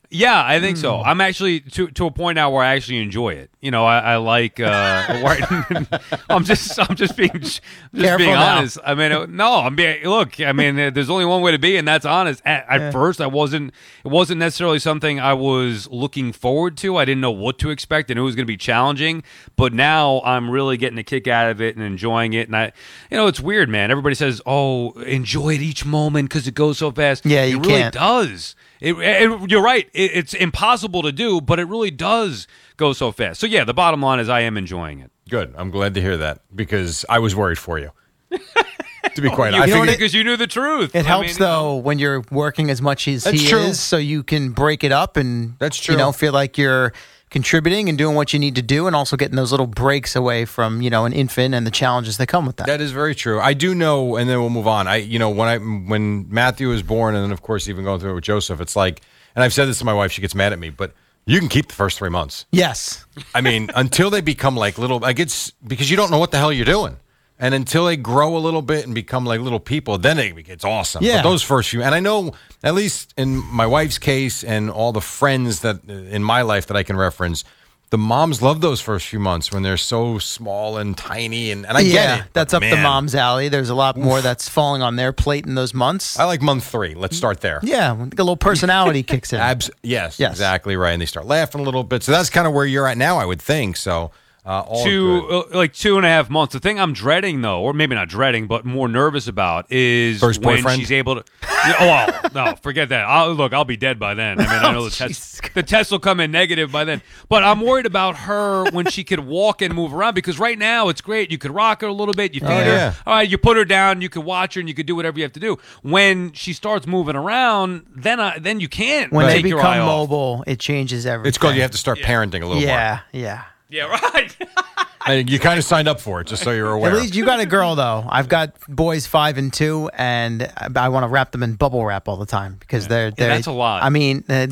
[0.09, 0.97] Yeah, I think so.
[0.97, 1.09] Hmm.
[1.09, 3.49] I'm actually to to a point now where I actually enjoy it.
[3.61, 4.59] You know, I, I like.
[4.59, 5.87] Uh, where-
[6.29, 7.61] I'm just I'm just being just
[7.95, 8.57] Careful being now.
[8.57, 8.77] honest.
[8.85, 10.39] I mean, uh, no, I'm being look.
[10.39, 12.41] I mean, uh, there's only one way to be, and that's honest.
[12.45, 13.73] At, at first, I wasn't.
[14.03, 16.97] It wasn't necessarily something I was looking forward to.
[16.97, 19.23] I didn't know what to expect, and it was going to be challenging.
[19.55, 22.47] But now I'm really getting a kick out of it and enjoying it.
[22.47, 22.71] And I,
[23.09, 23.91] you know, it's weird, man.
[23.91, 27.67] Everybody says, "Oh, enjoy it each moment because it goes so fast." Yeah, it really
[27.69, 27.93] can't.
[27.95, 28.55] does.
[28.85, 29.89] It, it- you're right.
[29.93, 33.39] It, it's impossible to do, but it really does go so fast.
[33.39, 35.11] So yeah, the bottom line is I am enjoying it.
[35.29, 35.53] Good.
[35.57, 37.91] I'm glad to hear that because I was worried for you.
[38.29, 40.95] to be oh, quite honest, I know think because you knew the truth.
[40.95, 43.59] It I helps mean, though when you're working as much as That's he true.
[43.59, 45.93] is, so you can break it up and That's true.
[45.93, 46.93] You know, feel like you're
[47.29, 50.45] contributing and doing what you need to do, and also getting those little breaks away
[50.45, 52.67] from you know an infant and the challenges that come with that.
[52.67, 53.39] That is very true.
[53.39, 54.87] I do know, and then we'll move on.
[54.87, 57.99] I, you know, when I when Matthew was born, and then of course even going
[57.99, 59.01] through it with Joseph, it's like,
[59.35, 60.93] and I've said this to my wife, she gets mad at me, but
[61.25, 62.45] you can keep the first three months.
[62.51, 66.31] yes, I mean, until they become like little, like guess because you don't know what
[66.31, 66.97] the hell you're doing,
[67.39, 70.63] and until they grow a little bit and become like little people, then it gets
[70.63, 71.03] awesome.
[71.03, 71.21] Yeah.
[71.21, 74.91] But those first few, and I know at least in my wife's case and all
[74.91, 77.43] the friends that in my life that I can reference.
[77.91, 81.77] The moms love those first few months when they're so small and tiny, and, and
[81.77, 82.33] I yeah, get it.
[82.33, 83.47] that's up the mom's alley.
[83.47, 86.17] There's a lot more that's falling on their plate in those months.
[86.17, 86.95] I like month three.
[86.95, 87.59] Let's start there.
[87.61, 89.39] yeah, a little personality kicks in.
[89.51, 90.31] Abs- yes, Yes.
[90.31, 90.93] exactly right.
[90.93, 92.01] And they start laughing a little bit.
[92.01, 93.77] So that's kind of where you're at now, I would think.
[93.77, 94.09] So
[94.45, 95.45] uh, all two good.
[95.53, 96.53] uh, like two and a half months.
[96.53, 100.41] The thing I'm dreading though, or maybe not dreading, but more nervous about is First
[100.45, 100.79] when boyfriend?
[100.79, 101.23] she's able to.
[101.41, 103.05] Yeah, oh well, no, forget that.
[103.05, 104.39] I'll, look, I'll be dead by then.
[104.39, 107.01] I mean, I know the test the test will come in negative by then.
[107.27, 110.89] But I'm worried about her when she could walk and move around because right now
[110.89, 111.31] it's great.
[111.31, 112.35] You could rock her a little bit.
[112.35, 112.53] You feed her.
[112.53, 112.93] Oh, yeah.
[113.07, 114.01] All right, you put her down.
[114.01, 115.57] You could watch her and you could do whatever you have to do.
[115.81, 119.75] When she starts moving around, then I, then you can't when they take your eye
[119.77, 120.09] become off.
[120.09, 121.29] mobile, it changes everything.
[121.29, 123.43] It's called you have to start parenting a little Yeah, yeah.
[123.69, 124.35] Yeah, right.
[124.39, 124.85] more.
[125.07, 126.91] And you kind of signed up for it, just so you're aware.
[126.91, 128.05] At least you got a girl though.
[128.09, 131.85] I've got boys five and two, and I, I want to wrap them in bubble
[131.85, 133.83] wrap all the time because they're, they're that's a lot.
[133.83, 134.47] I mean, uh,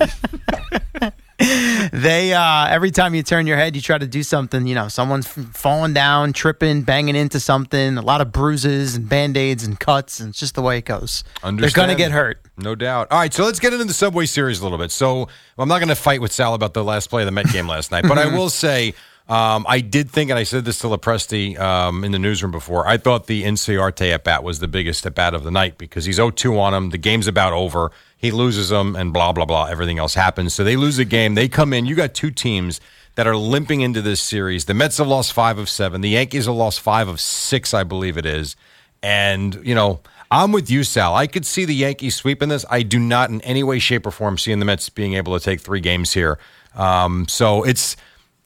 [1.92, 4.66] they uh, every time you turn your head, you try to do something.
[4.66, 7.98] You know, someone's falling down, tripping, banging into something.
[7.98, 10.84] A lot of bruises and band aids and cuts, and it's just the way it
[10.84, 11.24] goes.
[11.42, 12.40] They're gonna get hurt.
[12.56, 13.08] No doubt.
[13.10, 14.92] All right, so let's get into the Subway Series a little bit.
[14.92, 17.48] So I'm not going to fight with Sal about the last play of the Met
[17.48, 18.94] game last night, but I will say
[19.28, 22.86] um, I did think, and I said this to Lepresti um, in the newsroom before,
[22.86, 26.04] I thought the Inciarte at bat was the biggest at bat of the night because
[26.04, 26.90] he's 0-2 on him.
[26.90, 27.90] The game's about over.
[28.24, 29.66] He loses them, and blah blah blah.
[29.66, 30.54] Everything else happens.
[30.54, 31.34] So they lose a game.
[31.34, 31.84] They come in.
[31.84, 32.80] You got two teams
[33.16, 34.64] that are limping into this series.
[34.64, 36.00] The Mets have lost five of seven.
[36.00, 38.56] The Yankees have lost five of six, I believe it is.
[39.02, 41.14] And, you know, I'm with you, Sal.
[41.14, 42.64] I could see the Yankees sweeping this.
[42.70, 45.44] I do not in any way, shape, or form see the Mets being able to
[45.44, 46.38] take three games here.
[46.74, 47.96] Um, so it's,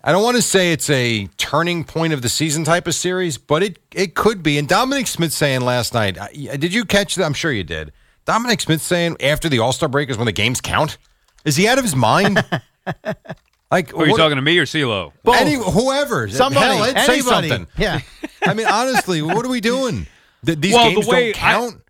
[0.02, 3.38] I don't want to say it's a turning point of the season type of series,
[3.38, 4.58] but it, it could be.
[4.58, 7.24] And Dominic Smith saying last night, did you catch that?
[7.24, 7.92] I'm sure you did.
[8.28, 10.98] Dominic Smith saying after the All Star break is when the games count.
[11.46, 12.36] Is he out of his mind?
[13.70, 15.12] like, Are you what- talking to me or CeeLo?
[15.34, 17.48] any, whoever, Somebody, Hell, Ed, say anybody.
[17.48, 17.66] something.
[17.78, 18.00] Yeah.
[18.42, 20.06] I mean, honestly, what are we doing?
[20.44, 21.82] Th- these Well, the games way don't I- count.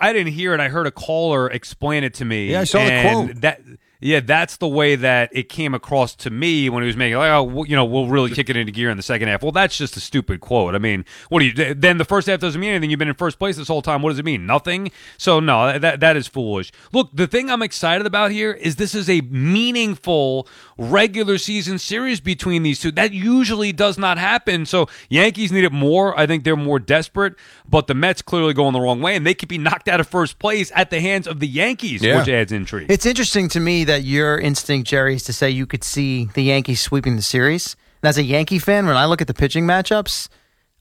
[0.00, 0.60] I didn't hear it.
[0.60, 2.50] I heard a caller explain it to me.
[2.50, 3.40] Yeah, I saw the and quote.
[3.42, 3.60] That
[4.06, 7.30] yeah, that's the way that it came across to me when he was making like,
[7.30, 9.42] oh, well, you know, we'll really kick it into gear in the second half.
[9.42, 10.74] Well, that's just a stupid quote.
[10.74, 11.74] I mean, what do you?
[11.74, 12.90] Then the first half doesn't mean anything.
[12.90, 14.02] You've been in first place this whole time.
[14.02, 14.46] What does it mean?
[14.46, 14.92] Nothing.
[15.18, 16.70] So no, that that is foolish.
[16.92, 20.46] Look, the thing I'm excited about here is this is a meaningful
[20.78, 22.92] regular season series between these two.
[22.92, 24.66] That usually does not happen.
[24.66, 26.16] So Yankees need it more.
[26.18, 27.34] I think they're more desperate,
[27.68, 30.06] but the Mets clearly going the wrong way, and they could be knocked out of
[30.06, 32.18] first place at the hands of the Yankees, Yeah.
[32.18, 32.86] which adds intrigue.
[32.90, 36.42] It's interesting to me that your instinct, Jerry, is to say you could see the
[36.42, 37.76] Yankees sweeping the series.
[38.02, 40.28] And as a Yankee fan, when I look at the pitching matchups,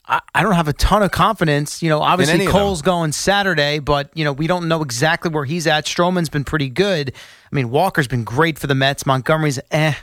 [0.07, 1.81] I, I don't have a ton of confidence.
[1.81, 5.67] You know, obviously Cole's going Saturday, but you know we don't know exactly where he's
[5.67, 5.85] at.
[5.85, 7.13] Stroman's been pretty good.
[7.51, 9.05] I mean, Walker's been great for the Mets.
[9.05, 9.93] Montgomery's eh.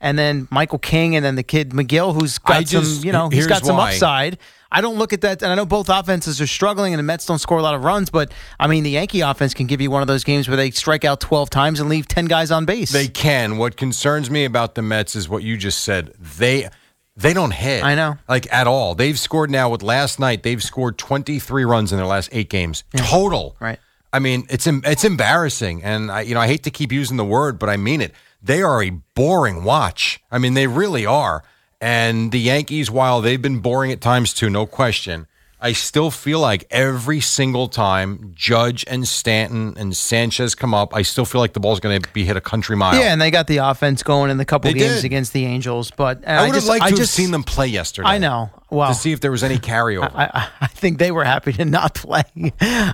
[0.00, 3.28] And then Michael King, and then the kid Megill, who's got some, just- you know,
[3.28, 3.90] he's got some why.
[3.90, 4.38] upside.
[4.72, 7.26] I don't look at that, and I know both offenses are struggling, and the Mets
[7.26, 8.08] don't score a lot of runs.
[8.08, 10.70] But I mean, the Yankee offense can give you one of those games where they
[10.70, 12.92] strike out twelve times and leave ten guys on base.
[12.92, 13.58] They can.
[13.58, 16.14] What concerns me about the Mets is what you just said.
[16.20, 16.68] They
[17.16, 17.82] they don't hit.
[17.82, 18.16] I know.
[18.28, 18.94] Like at all.
[18.94, 22.84] They've scored now with last night, they've scored 23 runs in their last 8 games
[22.96, 23.56] total.
[23.60, 23.78] Right.
[24.12, 27.24] I mean, it's it's embarrassing and I you know, I hate to keep using the
[27.24, 28.14] word, but I mean it.
[28.42, 30.20] They are a boring watch.
[30.30, 31.42] I mean, they really are.
[31.80, 35.26] And the Yankees while they've been boring at times too, no question.
[35.62, 41.02] I still feel like every single time Judge and Stanton and Sanchez come up, I
[41.02, 42.98] still feel like the ball's going to be hit a country mile.
[42.98, 45.04] yeah, and they got the offense going in the couple They games did.
[45.04, 45.90] against the Angels.
[45.90, 48.08] But uh, I would have just, liked I to just, have seen them play yesterday.
[48.08, 48.48] I know.
[48.70, 50.10] Well, to see if there was any carryover.
[50.14, 52.22] I, I- I think they were happy to not play.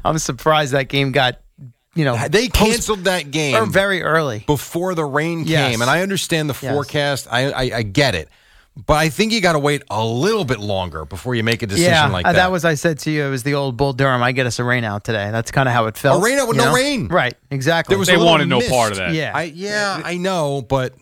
[0.04, 1.38] I'm surprised that game got,
[1.96, 4.44] you know, they post- canceled that game or very early.
[4.46, 5.72] before the rain Yes.
[5.72, 6.72] came, and I understand the Yes.
[6.72, 7.26] forecast.
[7.30, 8.28] I, I I get it,
[8.86, 11.66] but I think you got to wait a little bit longer before you make a
[11.66, 12.36] decision Yeah, like uh, that.
[12.36, 13.24] that was I said to you.
[13.24, 14.22] It was the old Bull Durham.
[14.22, 15.30] I get us a rain out today.
[15.32, 16.20] That's kind of how it felt.
[16.20, 16.74] A rain out with no know?
[16.74, 17.08] rain.
[17.08, 17.34] Right.
[17.50, 17.94] Exactly.
[17.94, 19.12] There was They a little wanted no part of that.
[19.14, 19.32] Yeah.
[19.34, 20.94] I yeah, I know, but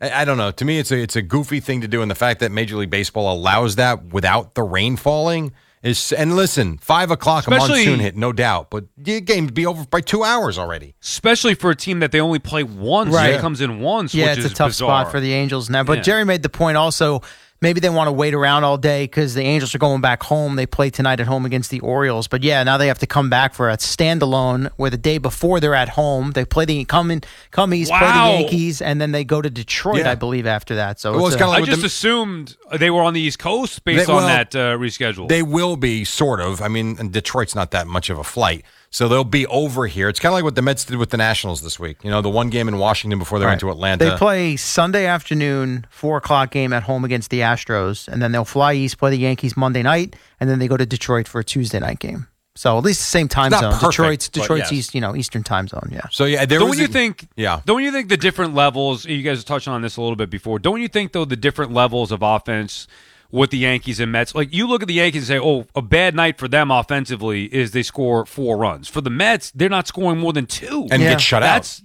[0.00, 0.52] I, I don't know.
[0.52, 2.76] To me, it's a it's a goofy thing to do, and the fact that Major
[2.76, 6.12] League Baseball allows that without the rain falling is.
[6.12, 9.84] And listen, five o'clock a monsoon hit, no doubt, but the game would be over
[9.86, 10.94] by two hours already.
[11.02, 13.14] Especially for a team that they only play once.
[13.14, 13.34] Right.
[13.34, 15.02] It comes in once, yeah, which it's is a tough bizarre.
[15.02, 15.82] spot for the Angels now.
[15.84, 16.02] But Yeah.
[16.02, 17.22] Jerry made the point also.
[17.60, 20.54] Maybe they want to wait around all day because the Angels are going back home.
[20.54, 22.28] They play tonight at home against the Orioles.
[22.28, 25.58] But yeah, now they have to come back for a standalone where the day before
[25.58, 26.30] they're at home.
[26.32, 28.06] They play the come in, come east, play the
[28.40, 30.12] Yankees, and then they go to Detroit, Yeah.
[30.12, 31.00] I believe, after that.
[31.00, 33.40] So Well, it's a- kinda like I just the- assumed they were on the East
[33.40, 35.28] Coast based They- on well, that uh, reschedule.
[35.28, 36.62] They will be sort of.
[36.62, 40.08] I mean, and Detroit's not that much of a flight, so they'll be over here.
[40.08, 41.98] It's kind of like what the Mets did with the Nationals this week.
[42.02, 44.04] You know, the one game in Washington before they went to Atlanta.
[44.04, 48.44] They play Sunday afternoon, four o'clock game at home against the Astros, and then they'll
[48.44, 51.44] fly east, play the Yankees Monday night, and then they go to Detroit for a
[51.44, 52.26] Tuesday night game.
[52.56, 53.80] So at least the same time It's not zone.
[53.80, 54.72] perfect, Detroit's Detroit's yes.
[54.72, 55.90] east, you know, Eastern time zone.
[55.92, 56.00] Yeah.
[56.10, 57.28] so yeah, there don't was you a- think?
[57.36, 57.60] Yeah.
[57.66, 59.04] Don't you think the different levels?
[59.04, 60.58] You guys touched on this a little bit before.
[60.58, 62.88] Don't you think though the different levels of offense
[63.30, 64.34] with the Yankees and Mets?
[64.34, 67.44] Like you look at the Yankees and say, "Oh, a bad night for them offensively
[67.44, 71.02] is they score four runs." For the Mets, they're not scoring more than two and
[71.02, 71.10] Yeah.
[71.10, 71.46] get shut out.
[71.54, 71.82] That's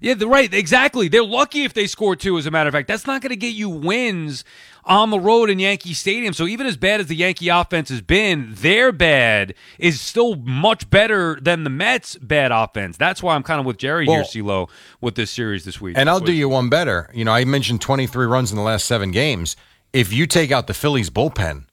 [0.00, 1.08] yeah, the right, exactly.
[1.08, 2.36] They're lucky if they score two.
[2.36, 4.44] As a matter of fact, that's not going to get you wins
[4.84, 6.34] on the road in Yankee Stadium.
[6.34, 10.90] So even as bad as the Yankee offense has been, their bad is still much
[10.90, 12.98] better than the Mets' bad offense.
[12.98, 14.68] That's why I'm kind of with Jerry here, Well- CeeLo,
[15.00, 15.94] with this series this week.
[15.96, 17.08] And I'll do you one better.
[17.14, 19.56] You know, I mentioned 23 runs in the last seven games.
[19.94, 21.66] If you take out the Phillies bullpen,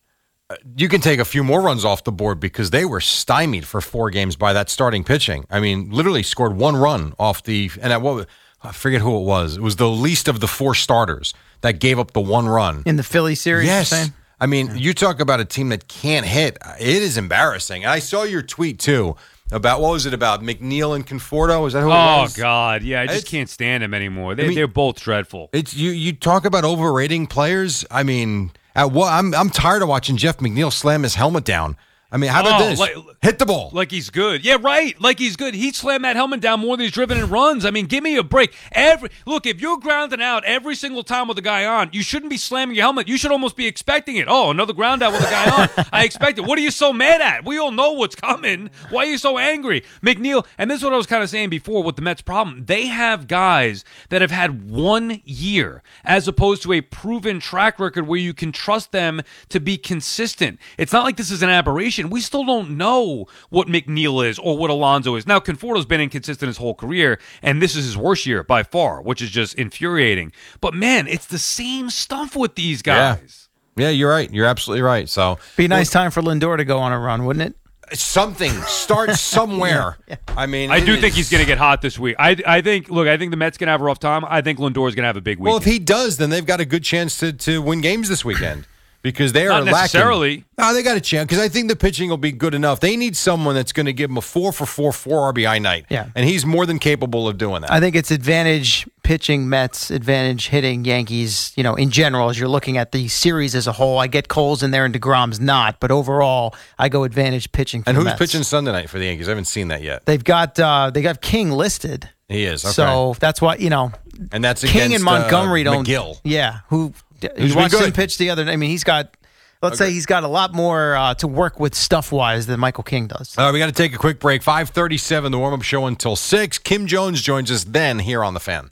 [0.48, 3.66] uh, you can take a few more runs off the board because they were stymied
[3.66, 5.46] for four games by that starting pitching.
[5.50, 8.28] I mean, literally scored one run off the and at what
[8.64, 9.58] I forget who it was.
[9.58, 12.84] It was the least of the four starters that gave up the one run.
[12.86, 14.12] In the Philly series, Yes.
[14.40, 16.58] I mean, you talk about a team that can't hit.
[16.80, 17.84] It is embarrassing.
[17.84, 19.16] And I saw your tweet too
[19.52, 21.68] about what was it about McNeil and Conforto?
[21.68, 22.28] Is that who it oh?
[22.36, 24.36] God, yeah, I just It's- can't stand them anymore.
[24.36, 25.50] They, I mean- they're both dreadful.
[25.54, 25.92] It's you.
[25.92, 27.86] You talk about overrating players.
[27.92, 29.12] I mean, at what?
[29.12, 31.78] I'm I'm tired of watching Jeff McNeil slam his helmet down.
[32.12, 32.80] I mean, how about Oh, this?
[32.80, 33.70] like- Hit the ball.
[33.72, 34.44] Like he's good.
[34.44, 35.00] Yeah, right.
[35.00, 35.54] Like he's good.
[35.54, 37.64] He slammed that helmet down more than he's driven in runs.
[37.66, 38.54] I mean, give me a break.
[38.72, 42.32] Every look, if you're grounding out every single time with a guy on, you shouldn't
[42.32, 43.08] be slamming your helmet.
[43.08, 44.26] You should almost be expecting it.
[44.28, 45.86] Oh, another ground out with a guy on.
[45.94, 46.46] I expect it.
[46.46, 47.46] What are you so mad at?
[47.46, 48.72] We all know what's coming.
[48.90, 49.84] Why are you so angry?
[50.02, 52.66] McNeil, and this is what I was kind of saying before with the Mets problem.
[52.66, 58.08] They have guys that have had one year as opposed to a proven track record
[58.08, 60.60] where you can trust them to be consistent.
[60.80, 62.01] It's not like this is an aberration.
[62.10, 65.28] We still don't know what McNeil is or what Alonso is.
[65.28, 69.02] Now, Conforto's been inconsistent his whole career, and this is his worst year by far,
[69.02, 70.32] which is just infuriating.
[70.60, 73.50] But man, it's the same stuff with these guys.
[73.76, 74.32] yeah, you're right.
[74.32, 75.08] You're absolutely right.
[75.08, 77.56] So Be a nice time for Lindor to go on a run, wouldn't it?
[77.94, 79.98] something start somewhere.
[80.30, 82.16] I mean, I it do think he's going to get hot this week.
[82.20, 84.24] I, I think, look, I think the Mets going to have a rough time.
[84.26, 85.48] I think Lindor is going to have a big week.
[85.48, 88.24] Well, if he does, then they've got a good chance to to win games this
[88.24, 88.66] weekend.
[89.04, 89.72] Because they are Not lacking.
[89.80, 90.46] necessarily.
[90.60, 91.26] No, they got a chance.
[91.28, 92.80] Because I think the pitching will be good enough.
[92.82, 95.86] They need someone that's going to give them a four for four, four RBI night.
[95.90, 96.10] Yeah.
[96.16, 97.72] and he's more than capable of doing that.
[97.72, 102.48] I think it's advantage pitching Mets, advantage hitting Yankees, you know, in general, as you're
[102.48, 103.98] looking at the series as a whole.
[103.98, 107.90] I get Cole's in there and DeGrom's not, but overall, I go advantage pitching for
[107.90, 108.20] and the who's Mets.
[108.20, 109.28] pitching Sunday night for the Yankees?
[109.28, 110.06] I haven't seen that yet.
[110.06, 112.08] They've got uh, they got King listed.
[112.30, 112.64] He is.
[112.64, 112.72] Okay.
[112.74, 113.92] So that's why, you know,
[114.32, 115.88] and that's King against, and Montgomery uh, don't.
[115.88, 116.22] Megill.
[116.24, 116.94] Yeah, who
[117.38, 118.44] you watched him pitch the other.
[118.46, 119.16] I mean, he's got.
[119.64, 122.84] Let's say he's got a lot more uh, to work with stuff wise than Michael
[122.84, 123.38] King does.
[123.38, 124.42] All right, we got to take a quick break.
[124.42, 126.58] Five thirty-seven, the warm-up show until six.
[126.58, 128.72] Kim Jones joins us then here on the Fan.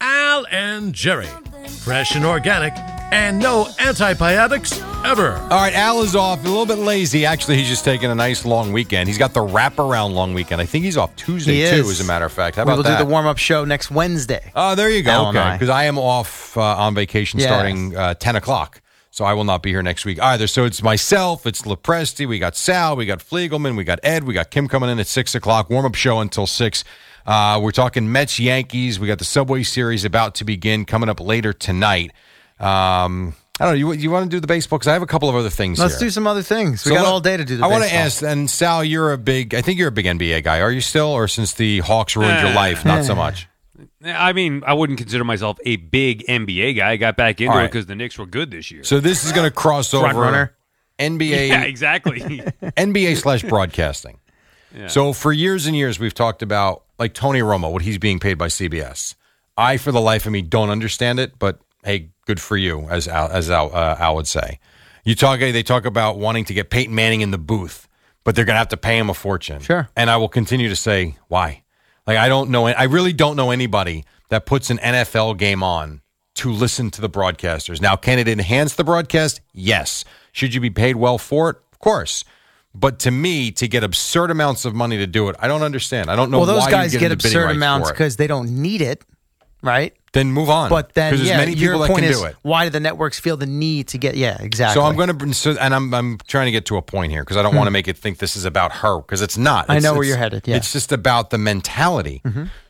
[0.00, 1.26] Al and Jerry.
[1.80, 2.72] Fresh and organic,
[3.12, 5.32] and no antibiotics ever.
[5.36, 6.40] All right, Al is off.
[6.44, 7.24] A little bit lazy.
[7.26, 9.08] Actually, he's just taking a nice long weekend.
[9.08, 10.60] He's got the wraparound long weekend.
[10.60, 11.90] I think he's off Tuesday, He too, is.
[11.90, 12.56] as a matter of fact.
[12.56, 12.98] How about we about will that?
[12.98, 14.52] do the warm up show next Wednesday.
[14.54, 15.10] Oh, there you go.
[15.10, 15.46] Al and okay.
[15.48, 15.56] I.
[15.56, 17.48] Because I am off uh, on vacation Yes.
[17.48, 18.80] starting uh, 10 o'clock.
[19.10, 20.46] So I will not be here next week either.
[20.46, 24.34] So it's myself, it's Lepresti, we got Sal, we got Fliegelman, we got Ed, we
[24.34, 25.70] got Kim coming in at 6 o'clock.
[25.70, 26.84] Warm up show until 6.
[27.26, 28.98] Uh, we're talking Mets, Yankees.
[28.98, 32.12] We got the Subway Series about to begin coming up later tonight.
[32.58, 33.72] Um, I don't know.
[33.74, 34.78] You, you want to do the baseball?
[34.78, 36.06] Because I have a couple of other things Let's here.
[36.06, 36.84] do some other things.
[36.84, 38.84] We So got let- all day to do the I want to ask, and Sal,
[38.84, 40.60] you're a big, I think you're a big NBA guy.
[40.60, 41.08] Are you still?
[41.08, 42.54] Or since the Hawks ruined your Eh.
[42.54, 43.48] life, not so much?
[44.04, 46.90] I mean, I wouldn't consider myself a big NBA guy.
[46.92, 48.84] I got back into All it because the Knicks were good this year.
[48.84, 50.54] So this is going to cross Front over runner.
[50.98, 52.20] NBA, yeah, exactly.
[52.62, 54.18] NBA slash broadcasting.
[54.88, 58.34] So for years and years, we've talked about like Tony Romo, what he's being paid
[58.34, 59.14] by CBS.
[59.56, 63.08] I, for the life of me, don't understand it, but hey, good for you, as
[63.08, 64.60] Al, as Al, uh, Al would say.
[65.04, 67.88] You talk, they talk about wanting to get Peyton Manning in the booth,
[68.24, 69.60] but they're going to have to pay him a fortune.
[69.60, 69.88] Sure.
[69.96, 71.62] And I will continue to say why.
[72.06, 76.02] Like I don't know, I really don't know anybody that puts an NFL game on
[76.36, 77.80] to listen to the broadcasters.
[77.80, 79.40] Now, can it enhance the broadcast?
[79.52, 80.04] Yes.
[80.32, 81.56] Should you be paid well for it?
[81.72, 82.24] Of course.
[82.74, 86.10] But to me, to get absurd amounts of money to do it, I don't understand.
[86.10, 88.82] I don't know well, those why guys you get absurd amounts because they don't need
[88.82, 89.04] it,
[89.62, 89.94] right?
[90.12, 90.70] Then move on.
[90.70, 92.36] But then, because yeah, there's many your people that point can is, do it.
[92.42, 94.16] why do the networks feel the need to get?
[94.16, 94.80] Yeah, exactly.
[94.80, 97.22] So I'm going to, so, and I'm I'm trying to get to a point here
[97.22, 99.66] because I don't want to make it think this is about her because it's not.
[99.66, 99.72] Hmm.
[99.72, 100.54] I know where you're headed, yeah.
[100.54, 100.58] Mm-hmm.
[100.58, 102.22] it's just about the mentality.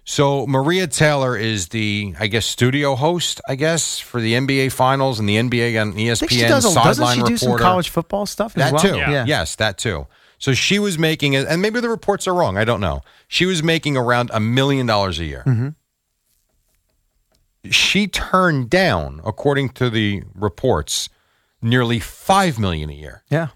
[0.04, 5.20] So Maria Taylor is the, I guess, studio host, I guess, for the NBA Finals
[5.20, 6.64] and the NBA on I ESPN think she does.
[6.64, 7.36] A, doesn't she do reporter.
[7.38, 8.82] some college football stuff as That well?
[8.82, 8.96] too.
[8.98, 9.26] Yeah.
[9.26, 10.06] Yes, that too.
[10.38, 12.56] So she was making, and maybe the reports are wrong.
[12.56, 13.02] I don't know.
[13.26, 15.42] She was making around a million dollars a year.
[15.46, 15.68] Mm-hmm.
[17.70, 21.08] She turned down, according to the reports,
[21.60, 23.22] nearly five million a year.
[23.28, 23.48] Yeah.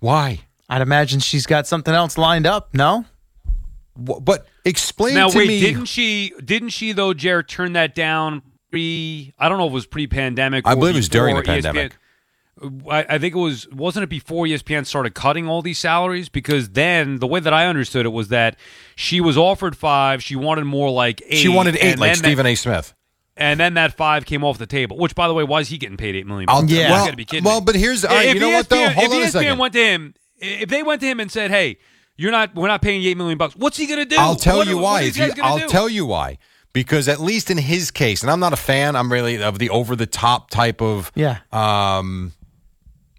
[0.00, 0.40] Why?
[0.68, 2.74] I'd imagine she's got something else lined up.
[2.74, 3.04] No.
[3.96, 5.60] Wh- But explain now to wait, me.
[5.60, 6.32] didn't she?
[6.44, 7.14] Didn't she though?
[7.14, 9.32] Jared turn that down pre.
[9.38, 10.66] I don't know if it was pre-pandemic.
[10.66, 11.92] I or believe it was during the before E ESPN.
[12.60, 12.86] Pandemic.
[12.90, 13.68] I, I think it was.
[13.70, 16.28] Wasn't it before ESPN started cutting all these salaries?
[16.28, 18.56] Because then the way that I understood it was that
[18.96, 20.22] she was offered five.
[20.22, 21.36] She wanted more like eight.
[21.38, 22.54] she wanted eight, like Stephen that, A.
[22.54, 22.94] Smith.
[23.36, 24.96] And then that five came off the table.
[24.98, 26.48] Which, by the way, why is he getting paid eight million?
[26.50, 26.72] I'll- bucks?
[26.72, 26.90] Yeah.
[26.90, 27.64] Well, gotta be kidding well, me.
[27.66, 28.76] but here's all right, if you know what though.
[28.76, 29.48] ESPN Hold on if a second.
[29.54, 31.78] ESPN went to him, if they went to him and said, "Hey,
[32.16, 34.16] you're not, we're not paying you eight million bucks," what's he gonna do?
[34.18, 35.02] I'll tell What- you what why.
[35.02, 35.68] are If guys you, I'll do?
[35.68, 36.38] tell you why.
[36.72, 38.94] Because at least in his case, and I'm not a fan.
[38.94, 41.38] I'm really of the over the top type of Yeah.
[41.50, 42.32] um,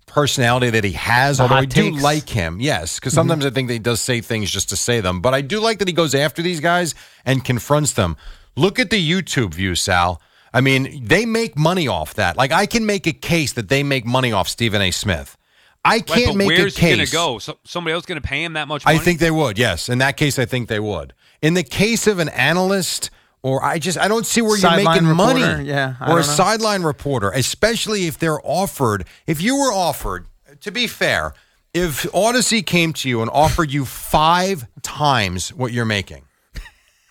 [0.09, 1.37] personality that he has.
[1.37, 1.95] The although I do takes.
[1.95, 2.03] Mm-hmm.
[2.03, 4.99] like him, yes, because sometimes I think that he does say things just to say
[5.01, 5.21] them.
[5.21, 6.95] But I do like that he goes after these guys
[7.25, 8.17] and confronts them.
[8.55, 10.21] Look at the YouTube views, Sal.
[10.53, 12.35] I mean, they make money off that.
[12.35, 14.91] Like I can make a case that they make money off Stephen A.
[14.91, 15.37] Smith.
[15.85, 17.13] I can't but make where's a he gonna case.
[17.13, 17.39] go?
[17.39, 18.83] So, somebody else is going to pay him that much?
[18.85, 19.57] I think they would.
[19.57, 21.13] Yes, in that case, I think they would.
[21.41, 25.03] In the case of an analyst, or I just I don't see where you're Sideline
[25.03, 25.41] making money.
[25.41, 29.05] reporter, yeah, I or a sideline reporter, especially if they're offered.
[29.27, 30.27] If you were offered,
[30.61, 31.33] to be fair,
[31.73, 36.23] if Odyssey came to you and offered you five times what you're making,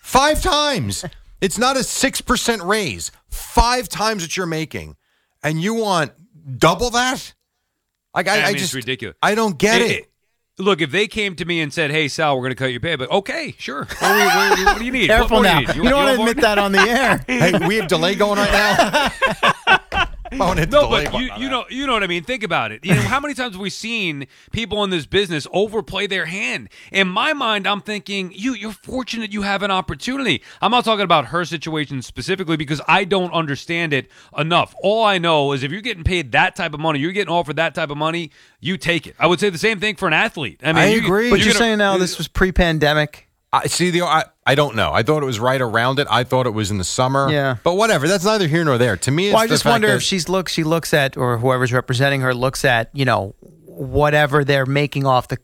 [0.01, 1.05] five times,
[1.41, 3.11] it's not a six percent raise.
[3.29, 4.95] Five times what you're making,
[5.43, 6.11] and you want
[6.57, 7.33] double that.
[8.13, 9.15] Like I, I I, mean, it's just ridiculous.
[9.21, 10.08] I don't get it.
[10.59, 12.81] Look, if they came to me and said, "Hey, Sal, we're going to cut your
[12.81, 13.85] pay," but okay, sure.
[13.85, 15.07] What, do you- what do you- what do you need?
[15.07, 15.59] Careful what, what now.
[15.59, 15.75] Do you, need?
[15.85, 17.23] You, don't want to want admit that on the air.
[17.27, 19.79] hey, we have delay going right now.
[20.33, 22.23] I wanna the No, but button you, you know you know what I mean.
[22.23, 22.85] Think about it.
[22.85, 26.69] You know how many times have we seen people in this business overplay their hand?
[26.91, 30.41] In my mind, I'm thinking you you're fortunate you have an opportunity.
[30.61, 34.75] I'm not talking about her situation specifically because I don't understand it enough.
[34.81, 37.55] All I know is if you're getting paid that type of money, you're getting offered
[37.55, 39.15] that type of money, you take it.
[39.19, 40.61] I would say the same thing for an athlete.
[40.63, 41.29] I mean, I you- agree.
[41.29, 43.27] But you're, gonna- saying now this was pre-pandemic.
[43.51, 44.03] I see the.
[44.03, 44.91] I, I don't know.
[44.91, 46.07] I thought it was right around it.
[46.09, 47.29] I thought it was in the summer.
[47.31, 47.57] Yeah.
[47.63, 48.07] but whatever.
[48.07, 48.97] That's neither here nor there.
[48.97, 51.71] To me, it's Well, I just wonder if she's look she looks at or whoever's
[51.71, 53.35] representing her looks at you know
[53.65, 55.37] whatever they're making off the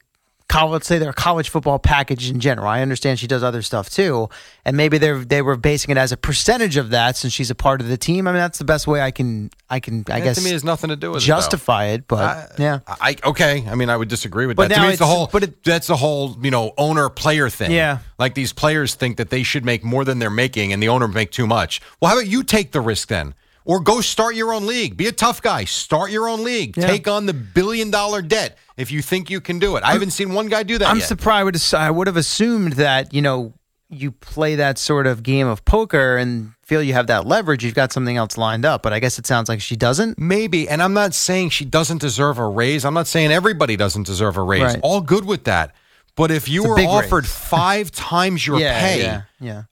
[0.47, 2.67] college, let's say they're college football package in general.
[2.67, 4.29] I understand she does other stuff too,
[4.63, 7.55] and maybe they they were basing it as a percentage of that since she's a
[7.55, 8.27] part of the team.
[8.27, 10.51] I mean, that's the best way I can I can I That guess to me
[10.51, 12.07] has nothing to do with it, justify it.
[12.07, 13.65] But I- yeah, I okay.
[13.67, 14.75] I mean, I would disagree with But that.
[14.75, 15.27] To me, it's the whole.
[15.31, 17.71] but it- that's the whole you know owner player thing.
[17.71, 17.99] Yeah.
[18.19, 21.07] like these players think that they should make more than they're making, and the owner
[21.07, 21.81] make too much.
[21.99, 23.33] Well, how about you take the risk then,
[23.65, 24.95] or go start your own league?
[24.95, 25.65] Be a tough guy.
[25.65, 26.77] Start your own league.
[26.77, 26.87] Yeah.
[26.87, 29.83] Take on the billion dollar debt if you think you can do it.
[29.83, 31.07] I haven't seen one guy do that I'm yet.
[31.07, 31.41] surprised.
[31.41, 33.53] I would, ass- I would have assumed that you know
[33.89, 37.63] you play that sort of game of poker and feel you have that leverage.
[37.63, 40.17] You've got something else lined up, but I guess it sounds like she doesn't.
[40.17, 42.85] Maybe, and I'm not saying she doesn't deserve a raise.
[42.85, 44.63] I'm not saying everybody doesn't deserve a raise.
[44.63, 44.79] Right.
[44.81, 45.75] All good with that.
[46.15, 49.63] But if you were offered five times your yeah, pay yeah, yeah.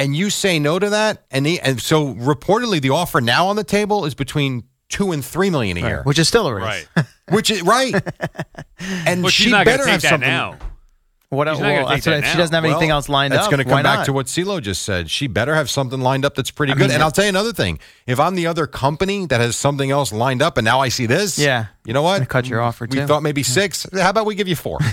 [0.00, 3.56] And you say no to that, and the, and so reportedly the offer now on
[3.56, 6.54] the table is between two and three million a year, Right, Which is still a
[6.54, 6.86] raise.
[6.96, 7.06] Right.
[7.30, 7.94] which is right.
[9.06, 10.28] and But she not better take have that something.
[10.28, 10.56] now.
[11.28, 11.46] What?
[11.46, 13.32] She's not well, gonna take that's what- that she doesn't have anything Well, else lined
[13.32, 13.50] that's up.
[13.52, 14.06] That's going to come back not?
[14.06, 15.08] to what CeeLo just said.
[15.08, 16.86] She better have something lined up that's pretty I good.
[16.88, 17.78] mean, and I'll tell you another thing:
[18.08, 21.06] if I'm the other company that has something else lined up, and now I see
[21.06, 21.66] this, Yeah.
[21.84, 22.14] you know what?
[22.16, 23.06] Gonna cut your offer, We too.
[23.06, 23.86] thought maybe six.
[23.92, 24.78] How about we give you four?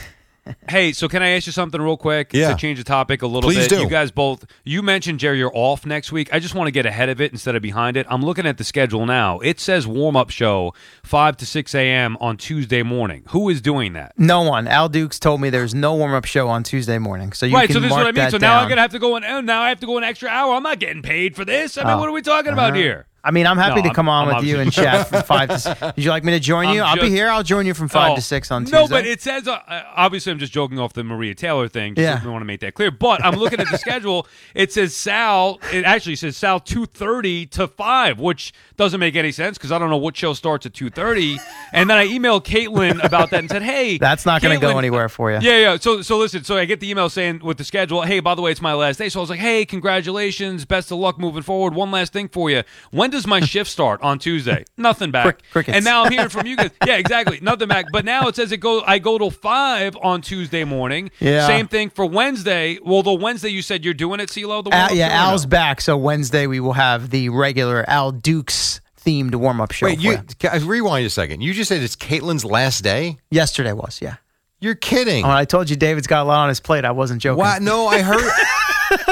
[0.70, 2.50] Hey, so can I ask you something real quick Yeah.
[2.50, 3.78] to change the topic a little Please bit?
[3.78, 3.82] do.
[3.82, 6.30] You guys both, you mentioned Jerry, you're off next week.
[6.34, 8.06] I just want to get ahead of it instead of behind it.
[8.10, 9.40] I'm looking at the schedule now.
[9.40, 10.74] It says warm up show
[11.04, 12.18] five to six a.m.
[12.20, 13.24] on Tuesday morning.
[13.30, 14.14] Who is doing that?
[14.18, 14.68] No one.
[14.68, 17.68] Al Dukes told me there's no warm up show on Tuesday morning, so you right,
[17.68, 18.16] can so this is what I mean.
[18.16, 19.46] that So now I'm gonna have to go in.
[19.46, 20.54] Now I have to go an extra hour.
[20.56, 21.78] I'm not getting paid for this.
[21.78, 22.00] I mean, Oh.
[22.00, 22.80] what are we talking about Uh-huh.
[22.82, 23.06] here?
[23.24, 25.22] I mean, I'm happy No, to come on I'm- with I'm you and chat from
[25.24, 25.94] five to.
[25.98, 26.82] Would you like me to join you?
[26.82, 27.28] I'm I'll be here.
[27.30, 28.78] I'll join you from five Oh, to six on Tuesday.
[28.78, 31.96] No, but it says uh, uh, obviously I'm just joking off the Maria Taylor thing.
[31.96, 32.22] Just Yeah.
[32.24, 32.90] I want to make that clear.
[32.92, 34.28] But I'm looking at the schedule.
[34.56, 35.60] It says Sal.
[35.74, 39.80] It actually says Sal two thirty to five, which doesn't make any sense because I
[39.80, 41.38] don't know what show starts at two thirty.
[41.74, 44.78] and then I emailed Caitlin about that and said, "Hey, That's not going to go
[44.78, 45.40] anywhere for you.
[45.42, 45.78] Yeah, yeah.
[45.78, 46.44] So, so listen.
[46.46, 48.74] So I get the email saying with the schedule, hey, by the way, it's my
[48.74, 49.10] last day.
[49.10, 51.74] So I was like, hey, congratulations, best of luck moving forward.
[51.74, 52.64] One last thing for you.
[52.92, 54.66] When does my shift start on Tuesday?
[54.78, 55.24] Nothing back.
[55.26, 55.76] Crick- crickets.
[55.76, 56.72] And now I'm hearing from you guys.
[56.86, 57.40] Yeah, exactly.
[57.42, 57.86] Nothing back.
[57.92, 58.82] But now it says it go.
[58.86, 61.10] I go till five on Tuesday morning.
[61.20, 61.46] Yeah.
[61.48, 62.80] Same thing for Wednesday.
[62.84, 64.64] Well, the Wednesday you said you're doing it, CeeLo.
[64.64, 65.50] The Al, yeah, Al's no?
[65.50, 69.86] back, so Wednesday we will have the regular Al Dukes themed warm up show.
[69.88, 70.18] Wait, you you.
[70.40, 71.42] ca- rewind a second.
[71.42, 73.18] You just said it's Caitlin's last day.
[73.32, 74.16] Yesterday was, yeah.
[74.60, 75.24] You're kidding.
[75.24, 77.38] When I told you David's got a lot on his plate, I wasn't joking.
[77.40, 77.62] What?
[77.62, 78.20] No, I heard.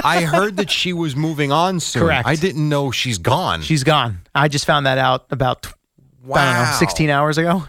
[0.03, 2.03] I heard that she was moving on soon.
[2.03, 2.27] Correct.
[2.27, 3.61] I didn't know she's gone.
[3.61, 4.21] She's gone.
[4.33, 6.75] I just found that out about I don't know, Wow.
[6.79, 7.63] 16 hours ago.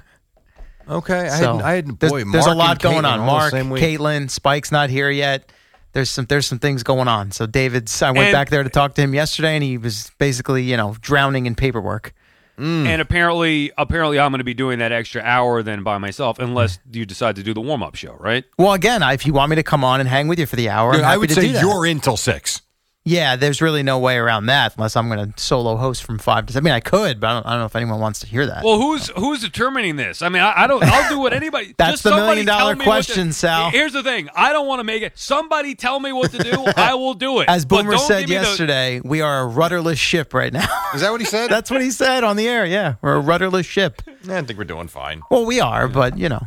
[0.89, 1.29] okay.
[1.29, 1.63] I So hadn't.
[1.63, 3.21] I hadn't there's, boy, there's a lot and going Caitlin on.
[3.21, 3.53] Mark.
[3.53, 5.51] Caitlin, Spike's not here yet.
[5.93, 7.31] There's some there's some things going on.
[7.33, 10.11] So David's I went And- back there to talk to him yesterday, and he was
[10.19, 12.13] basically you know drowning in paperwork.
[12.59, 12.87] Mm.
[12.87, 16.79] And apparently, apparently, I'm going to be doing that extra hour then by myself, unless
[16.91, 18.45] you decide to do the warm up show, right?
[18.59, 20.57] Well, again, I- if you want me to come on and hang with you for
[20.57, 21.63] the hour, I'm Dude, happy I would to say do that.
[21.63, 22.63] you're in till six.
[23.09, 26.47] Yeah, there's really no way around that unless I'm going to solo host from five
[26.47, 26.59] to.
[26.59, 28.45] I mean, I could, but I don't, I don't know if anyone wants to hear
[28.47, 28.65] that.
[28.65, 30.23] Well, who's who's determining this?
[30.23, 30.83] I mean, I, I don't.
[30.83, 31.73] I'll do what anybody.
[31.79, 33.71] That's just the million dollar tell me what to- question, Sal.
[33.71, 34.29] Here's the thing.
[34.35, 35.17] I don't want to make it.
[35.17, 36.65] Somebody tell me what to do.
[36.77, 37.49] I will do it.
[37.49, 40.67] As But Boomer said give me the- yesterday, we are a rudderless ship right now.
[40.95, 41.49] Is that what he said?
[41.49, 42.67] That's what he said on the air.
[42.67, 44.03] Yeah, we're a rudderless ship.
[44.29, 45.23] I think we're doing fine.
[45.31, 46.45] Well, we are, but you know,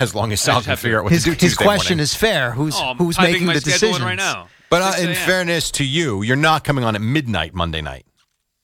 [0.00, 1.64] As long as Sal can have to- figure out what his to do his Tuesday
[1.64, 2.02] question morning.
[2.02, 2.50] is fair.
[2.50, 4.48] Who's Oh, who's making my the schedule decisions right now.
[4.70, 8.06] But uh, in fairness to you, you're not coming on at midnight Monday night,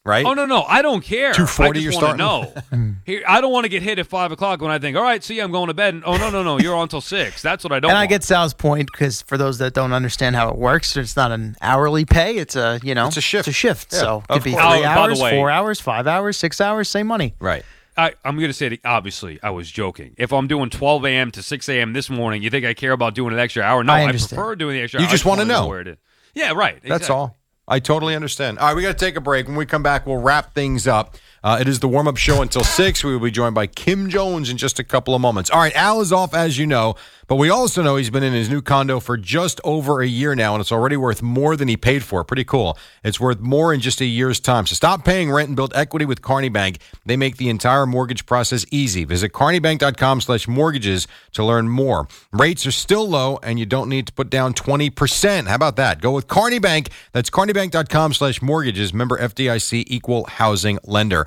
[0.04, 0.24] right?
[0.26, 1.32] Oh no, no, I don't care.
[1.32, 2.94] 2:40 you're just want to know.
[3.06, 5.22] Here, I don't want to get hit at five o'clock when I think, all right,
[5.22, 5.94] see, I'm going to bed.
[5.94, 7.42] And, oh no, no, no, you're on till six.
[7.42, 7.90] That's what I don't.
[7.90, 8.10] And I want.
[8.10, 11.54] get Sal's point because for those that don't understand how it works, it's not an
[11.60, 12.36] hourly pay.
[12.38, 13.46] It's a you know, It's a shift.
[13.46, 13.92] It's a shift.
[13.92, 14.64] Yeah, so it could be course.
[14.64, 17.34] three Oh, by hours, way- four hours, five hours, six hours, same money.
[17.38, 17.64] Right.
[18.00, 20.14] I, I'm going to say that obviously I was joking.
[20.16, 21.30] If I'm doing 12 a.m.
[21.32, 21.92] to 6 a.m.
[21.92, 23.84] this morning, you think I care about doing an extra hour?
[23.84, 25.10] No, I I, prefer doing the extra You hour.
[25.12, 25.66] Just wanna wanna know.
[25.68, 25.96] where it is.
[26.34, 26.80] Yeah, right.
[26.82, 27.14] That's exactly.
[27.14, 27.36] all.
[27.68, 28.58] I totally understand.
[28.58, 29.46] All right, we got to take a break.
[29.46, 31.16] When we come back, we'll wrap things up.
[31.42, 33.02] Uh, it is the warm up show until 6.
[33.04, 35.50] We will be joined by Kim Jones in just a couple of moments.
[35.50, 36.96] All right, Al is off, as you know,
[37.28, 40.34] but we also know he's been in his new condo for just over a year
[40.34, 42.24] now, and it's already worth more than he paid for.
[42.24, 42.76] Pretty cool.
[43.02, 44.66] It's worth more in just a year's time.
[44.66, 46.78] So stop paying rent and build equity with Kearny Bank.
[47.06, 49.04] They make the entire mortgage process easy.
[49.04, 52.06] Visit kearnybank.com slash mortgages to learn more.
[52.32, 55.46] Rates are still low, and you don't need to put down 20%.
[55.46, 56.02] How about that?
[56.02, 56.90] Go with Kearny Bank.
[57.12, 58.92] That's kearnybank.com slash mortgages.
[58.92, 61.26] Member FDIC equal housing lender.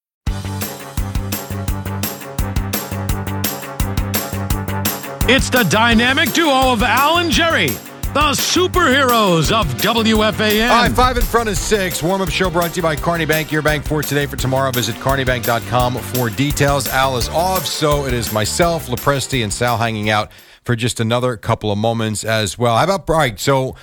[5.27, 10.69] It's the dynamic duo of Al and Jerry, the superheroes of WFAN.
[10.69, 12.01] All right, five in front of six.
[12.03, 13.51] Warm up show brought to you by Kearny Bank.
[13.51, 14.71] Your bank for today for tomorrow.
[14.71, 16.87] Visit kearnybank.com for details.
[16.89, 20.31] Al is off, so it is myself, Lepresti, and Sal hanging out
[20.63, 22.75] for just another couple of moments as well.
[22.75, 23.75] How about, all right, so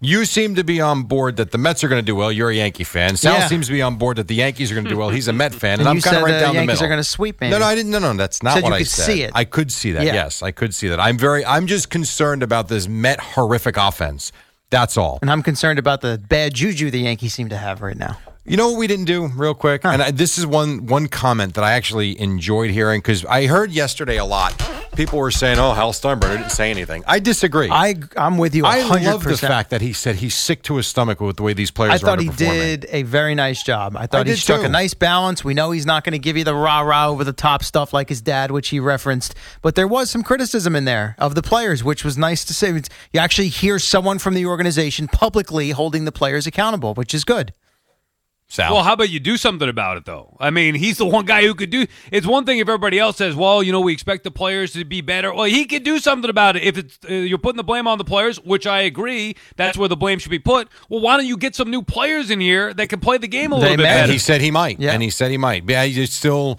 [0.00, 2.32] you seem to be on board that the Mets are going to do well.
[2.32, 3.16] You're a Yankee fan.
[3.16, 3.46] Sal Yeah.
[3.48, 5.10] seems to be on board that the Yankees are going to do well.
[5.10, 6.84] He's a Met fan, and, And I'm kind of right the down the Yankees middle.
[6.86, 7.50] are gonna sweep, maybe.
[7.50, 7.90] No, no, I didn't.
[7.92, 9.04] No, no, that's not what I Said what you I could said.
[9.06, 9.30] see it.
[9.34, 10.04] I could see that.
[10.04, 10.14] Yeah.
[10.14, 10.98] Yes, I could see that.
[11.00, 11.44] I'm very.
[11.44, 14.32] I'm just concerned about this Met horrific offense.
[14.70, 15.18] That's all.
[15.20, 18.18] And I'm concerned about the bad juju the Yankees seem to have right now.
[18.46, 21.54] You know what we didn't do, real quick, and I, this is one one comment
[21.54, 24.54] that I actually enjoyed hearing because I heard yesterday a lot.
[24.96, 27.68] People were saying, "Oh, Hal Steinbrenner didn't say anything." I disagree.
[27.70, 28.64] I I'm with you.
[28.64, 29.06] 100%.
[29.06, 31.52] I love the fact that he said he's sick to his stomach with the way
[31.52, 31.92] these players.
[31.92, 31.94] Are.
[31.94, 33.96] I thought he did a very nice job.
[33.96, 34.66] I thought he struck too.
[34.66, 35.44] a nice balance.
[35.44, 37.92] We know he's not going to give you the rah rah over the top stuff
[37.92, 39.34] like his dad, which he referenced.
[39.62, 42.70] But there was some criticism in there of the players, which was nice to see.
[43.12, 47.52] You actually hear someone from the organization publicly holding the players accountable, which is good.
[48.52, 48.74] Sal.
[48.74, 50.36] Well, how about you do something about it, though?
[50.40, 51.86] I mean, he's the one guy who could do.
[52.10, 54.84] It's one thing if everybody else says, "Well, you know, we expect the players to
[54.84, 56.64] be better." Well, he could do something about it.
[56.64, 59.88] If it's uh, you're putting the blame on the players, which I agree, that's where
[59.88, 60.68] the blame should be put.
[60.88, 63.52] Well, why don't you get some new players in here that can play the game
[63.52, 63.88] a They little bit may.
[63.88, 64.12] better?
[64.12, 64.80] he said he might.
[64.80, 64.92] Yeah.
[64.94, 65.62] And he said he might.
[65.68, 66.58] Yeah, he just still.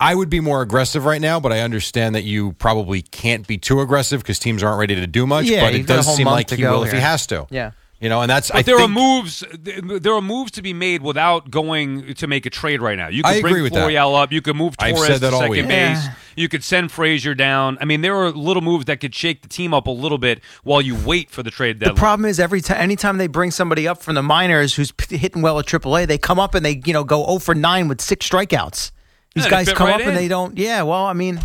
[0.00, 3.56] I would be more aggressive right now, but I understand that you probably can't be
[3.58, 5.44] too aggressive because teams aren't ready to do much.
[5.46, 7.28] Yeah, but it you've got a does seem like he go will if he has
[7.28, 7.46] to.
[7.50, 7.70] Yeah.
[8.02, 8.50] You know, and that's.
[8.50, 9.44] But I there are moves.
[9.60, 13.06] There are moves to be made without going to make a trade right now.
[13.08, 13.70] You could I bring agree.
[13.70, 14.32] Florial up.
[14.32, 15.68] You could move I've Torres to second week.
[15.68, 16.04] base.
[16.04, 16.14] Yeah.
[16.34, 17.78] You could send Frazier down.
[17.80, 20.40] I mean, there are little moves that could shake the team up a little bit
[20.64, 23.86] while you wait for the trade The problem is every time, anytime they bring somebody
[23.86, 26.80] up from the minors who's p- hitting well at AAA, they come up and they
[26.84, 28.90] you know go 0 for nine with six strikeouts.
[29.34, 30.58] These Yeah, guys come right up and they don't.
[30.58, 31.44] Yeah, well, I mean, it,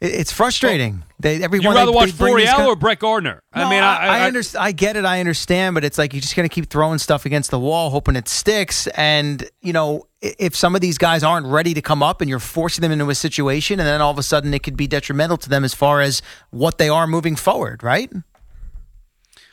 [0.00, 1.02] it's frustrating.
[1.18, 1.64] they everyone.
[1.64, 3.42] You'd rather they, watch these or Brett Gardner?
[3.54, 4.64] No, I mean, I, I, I, understand.
[4.64, 5.04] I get it.
[5.04, 7.90] I understand, but it's like you're just going to keep throwing stuff against the wall,
[7.90, 8.86] hoping it sticks.
[8.88, 12.38] And you know, if some of these guys aren't ready to come up, and you're
[12.38, 15.36] forcing them into a situation, and then all of a sudden it could be detrimental
[15.36, 18.10] to them as far as what they are moving forward, right?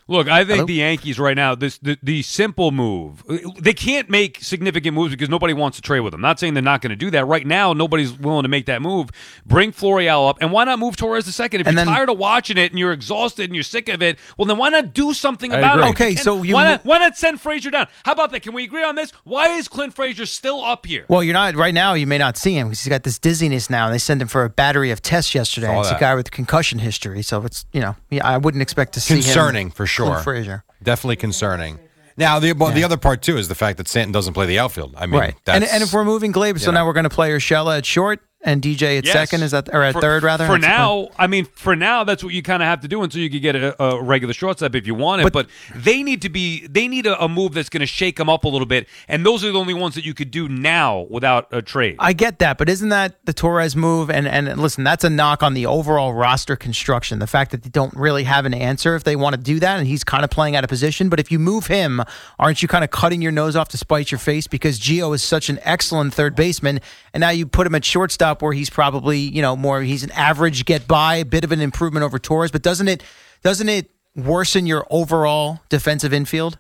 [0.10, 0.66] Look, I think Hello?
[0.66, 3.24] the Yankees right now, this the, the simple move,
[3.60, 6.22] they can't make significant moves because nobody wants to trade with them.
[6.22, 7.26] Not saying they're not going to do that.
[7.26, 9.10] Right now, nobody's willing to make that move.
[9.46, 11.62] Bring Florial up, and why not move Torres the second?
[11.62, 14.02] If And you're then- tired of watching it and you're exhausted and you're sick of
[14.02, 15.88] it, well, then why not do something I about agree.
[15.88, 15.92] it?
[15.92, 17.88] Okay, And so you why mo- not, why not send Frazier down?
[18.06, 18.42] How about that?
[18.44, 19.12] Can we agree on this?
[19.26, 21.04] Why is Clint Frazier still up here?
[21.10, 21.96] Well, you're not right now.
[21.96, 23.90] You may not see him because he's got this dizziness now.
[23.90, 25.68] They sent him for a battery of tests yesterday.
[25.68, 28.94] Saw It's a guy with concussion history, so it's you know, yeah, I wouldn't expect
[28.94, 29.97] to see him- concerning for sure.
[30.06, 30.64] Clint Frazier.
[30.82, 31.80] Definitely concerning.
[32.18, 34.58] Now, the well, the other part too is the fact that Stanton doesn't play the
[34.58, 34.96] outfield.
[34.98, 35.36] I mean, right.
[35.46, 36.80] That's, And, and if we're moving Gleyber, so know.
[36.80, 39.14] now we're going to play Urshela at short and DJ at Yes.
[39.14, 39.44] second.
[39.44, 40.48] Is that or at For- third rather?
[40.48, 43.22] For now, I mean, for now, that's what you kind of have to do until
[43.22, 45.24] you could get a, a regular shortstop if you want it.
[45.26, 45.48] But, But-
[45.84, 48.46] they need to be, they need a, a move that's going to shake them up
[48.46, 51.48] a little bit, and those are the only ones that you could do now without
[51.52, 51.98] a trade.
[52.00, 54.10] I get that, but isn't that the Torres move?
[54.10, 57.20] And and listen, that's a knock on the overall roster construction.
[57.20, 59.78] The fact that they don't really have an answer if they want to do that,
[59.78, 61.10] and he's kind of playing out of position.
[61.10, 62.02] But if you move him,
[62.40, 64.48] aren't you kind of cutting your nose off to spite your face?
[64.48, 66.80] Because Gio is such an excellent third baseman,
[67.14, 70.12] and now you put him at shortstop where he's probably you know more he's an
[70.12, 72.52] average get by, a bit of an improvement over Torres.
[72.52, 73.04] But doesn't it
[73.44, 76.58] doesn't it worsen your overall defensive infield?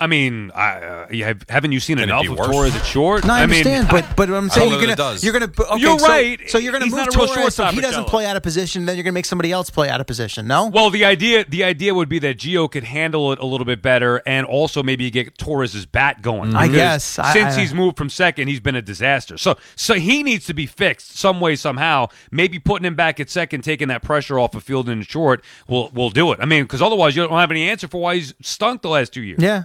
[0.00, 2.36] I mean, I, uh, you have, haven't you seen Can it enough be of?
[2.36, 3.26] Torres at short?
[3.26, 5.98] No, I, mean, understand, but but I'm saying you're gonna it you're gonna okay, You're
[5.98, 6.38] so- right.
[6.48, 7.54] So, you're gonna He's move not a Torres.
[7.56, 10.00] So he doesn't play out of position, then you're gonna make somebody else play out
[10.00, 10.46] of position.
[10.46, 10.66] No.
[10.68, 13.82] Well, the idea the idea would be that Gio could handle it a little bit
[13.82, 16.54] better, and also maybe get Torres's bat going.
[16.54, 17.02] I guess.
[17.04, 19.36] Since I- he's moved from second, he's been a disaster.
[19.36, 22.06] So so he needs to be fixed some way somehow.
[22.30, 25.90] Maybe putting him back at second, taking that pressure off of field and short will
[25.92, 26.38] will do it.
[26.40, 29.12] I mean, because otherwise you don't have any answer for why he's stunk the last
[29.12, 29.40] two years.
[29.42, 29.64] Yeah.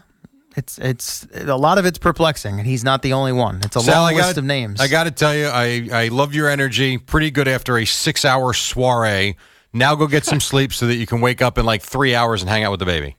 [0.56, 3.62] It's it's a lot of it's perplexing, and he's not the only one.
[3.64, 4.80] It's a Sal, long list gotta- of names.
[4.80, 6.97] I got to tell you, I, I love your energy.
[6.97, 9.36] Pretty good after a six hour soiree.
[9.74, 12.41] Now go get some sleep so that you can wake up in like three hours
[12.41, 13.18] and hang out with the baby.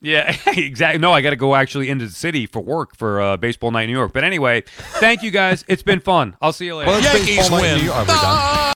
[0.00, 0.98] Yeah, exactly.
[0.98, 3.82] No, I got to go actually into the city for work for uh, baseball night
[3.82, 4.12] in New York.
[4.12, 4.62] But anyway,
[4.98, 5.64] thank you guys.
[5.68, 6.36] It's been fun.
[6.42, 6.90] I'll see you later.
[6.90, 7.98] Well, it's baseball night in New York.
[7.98, 8.62] Are we done?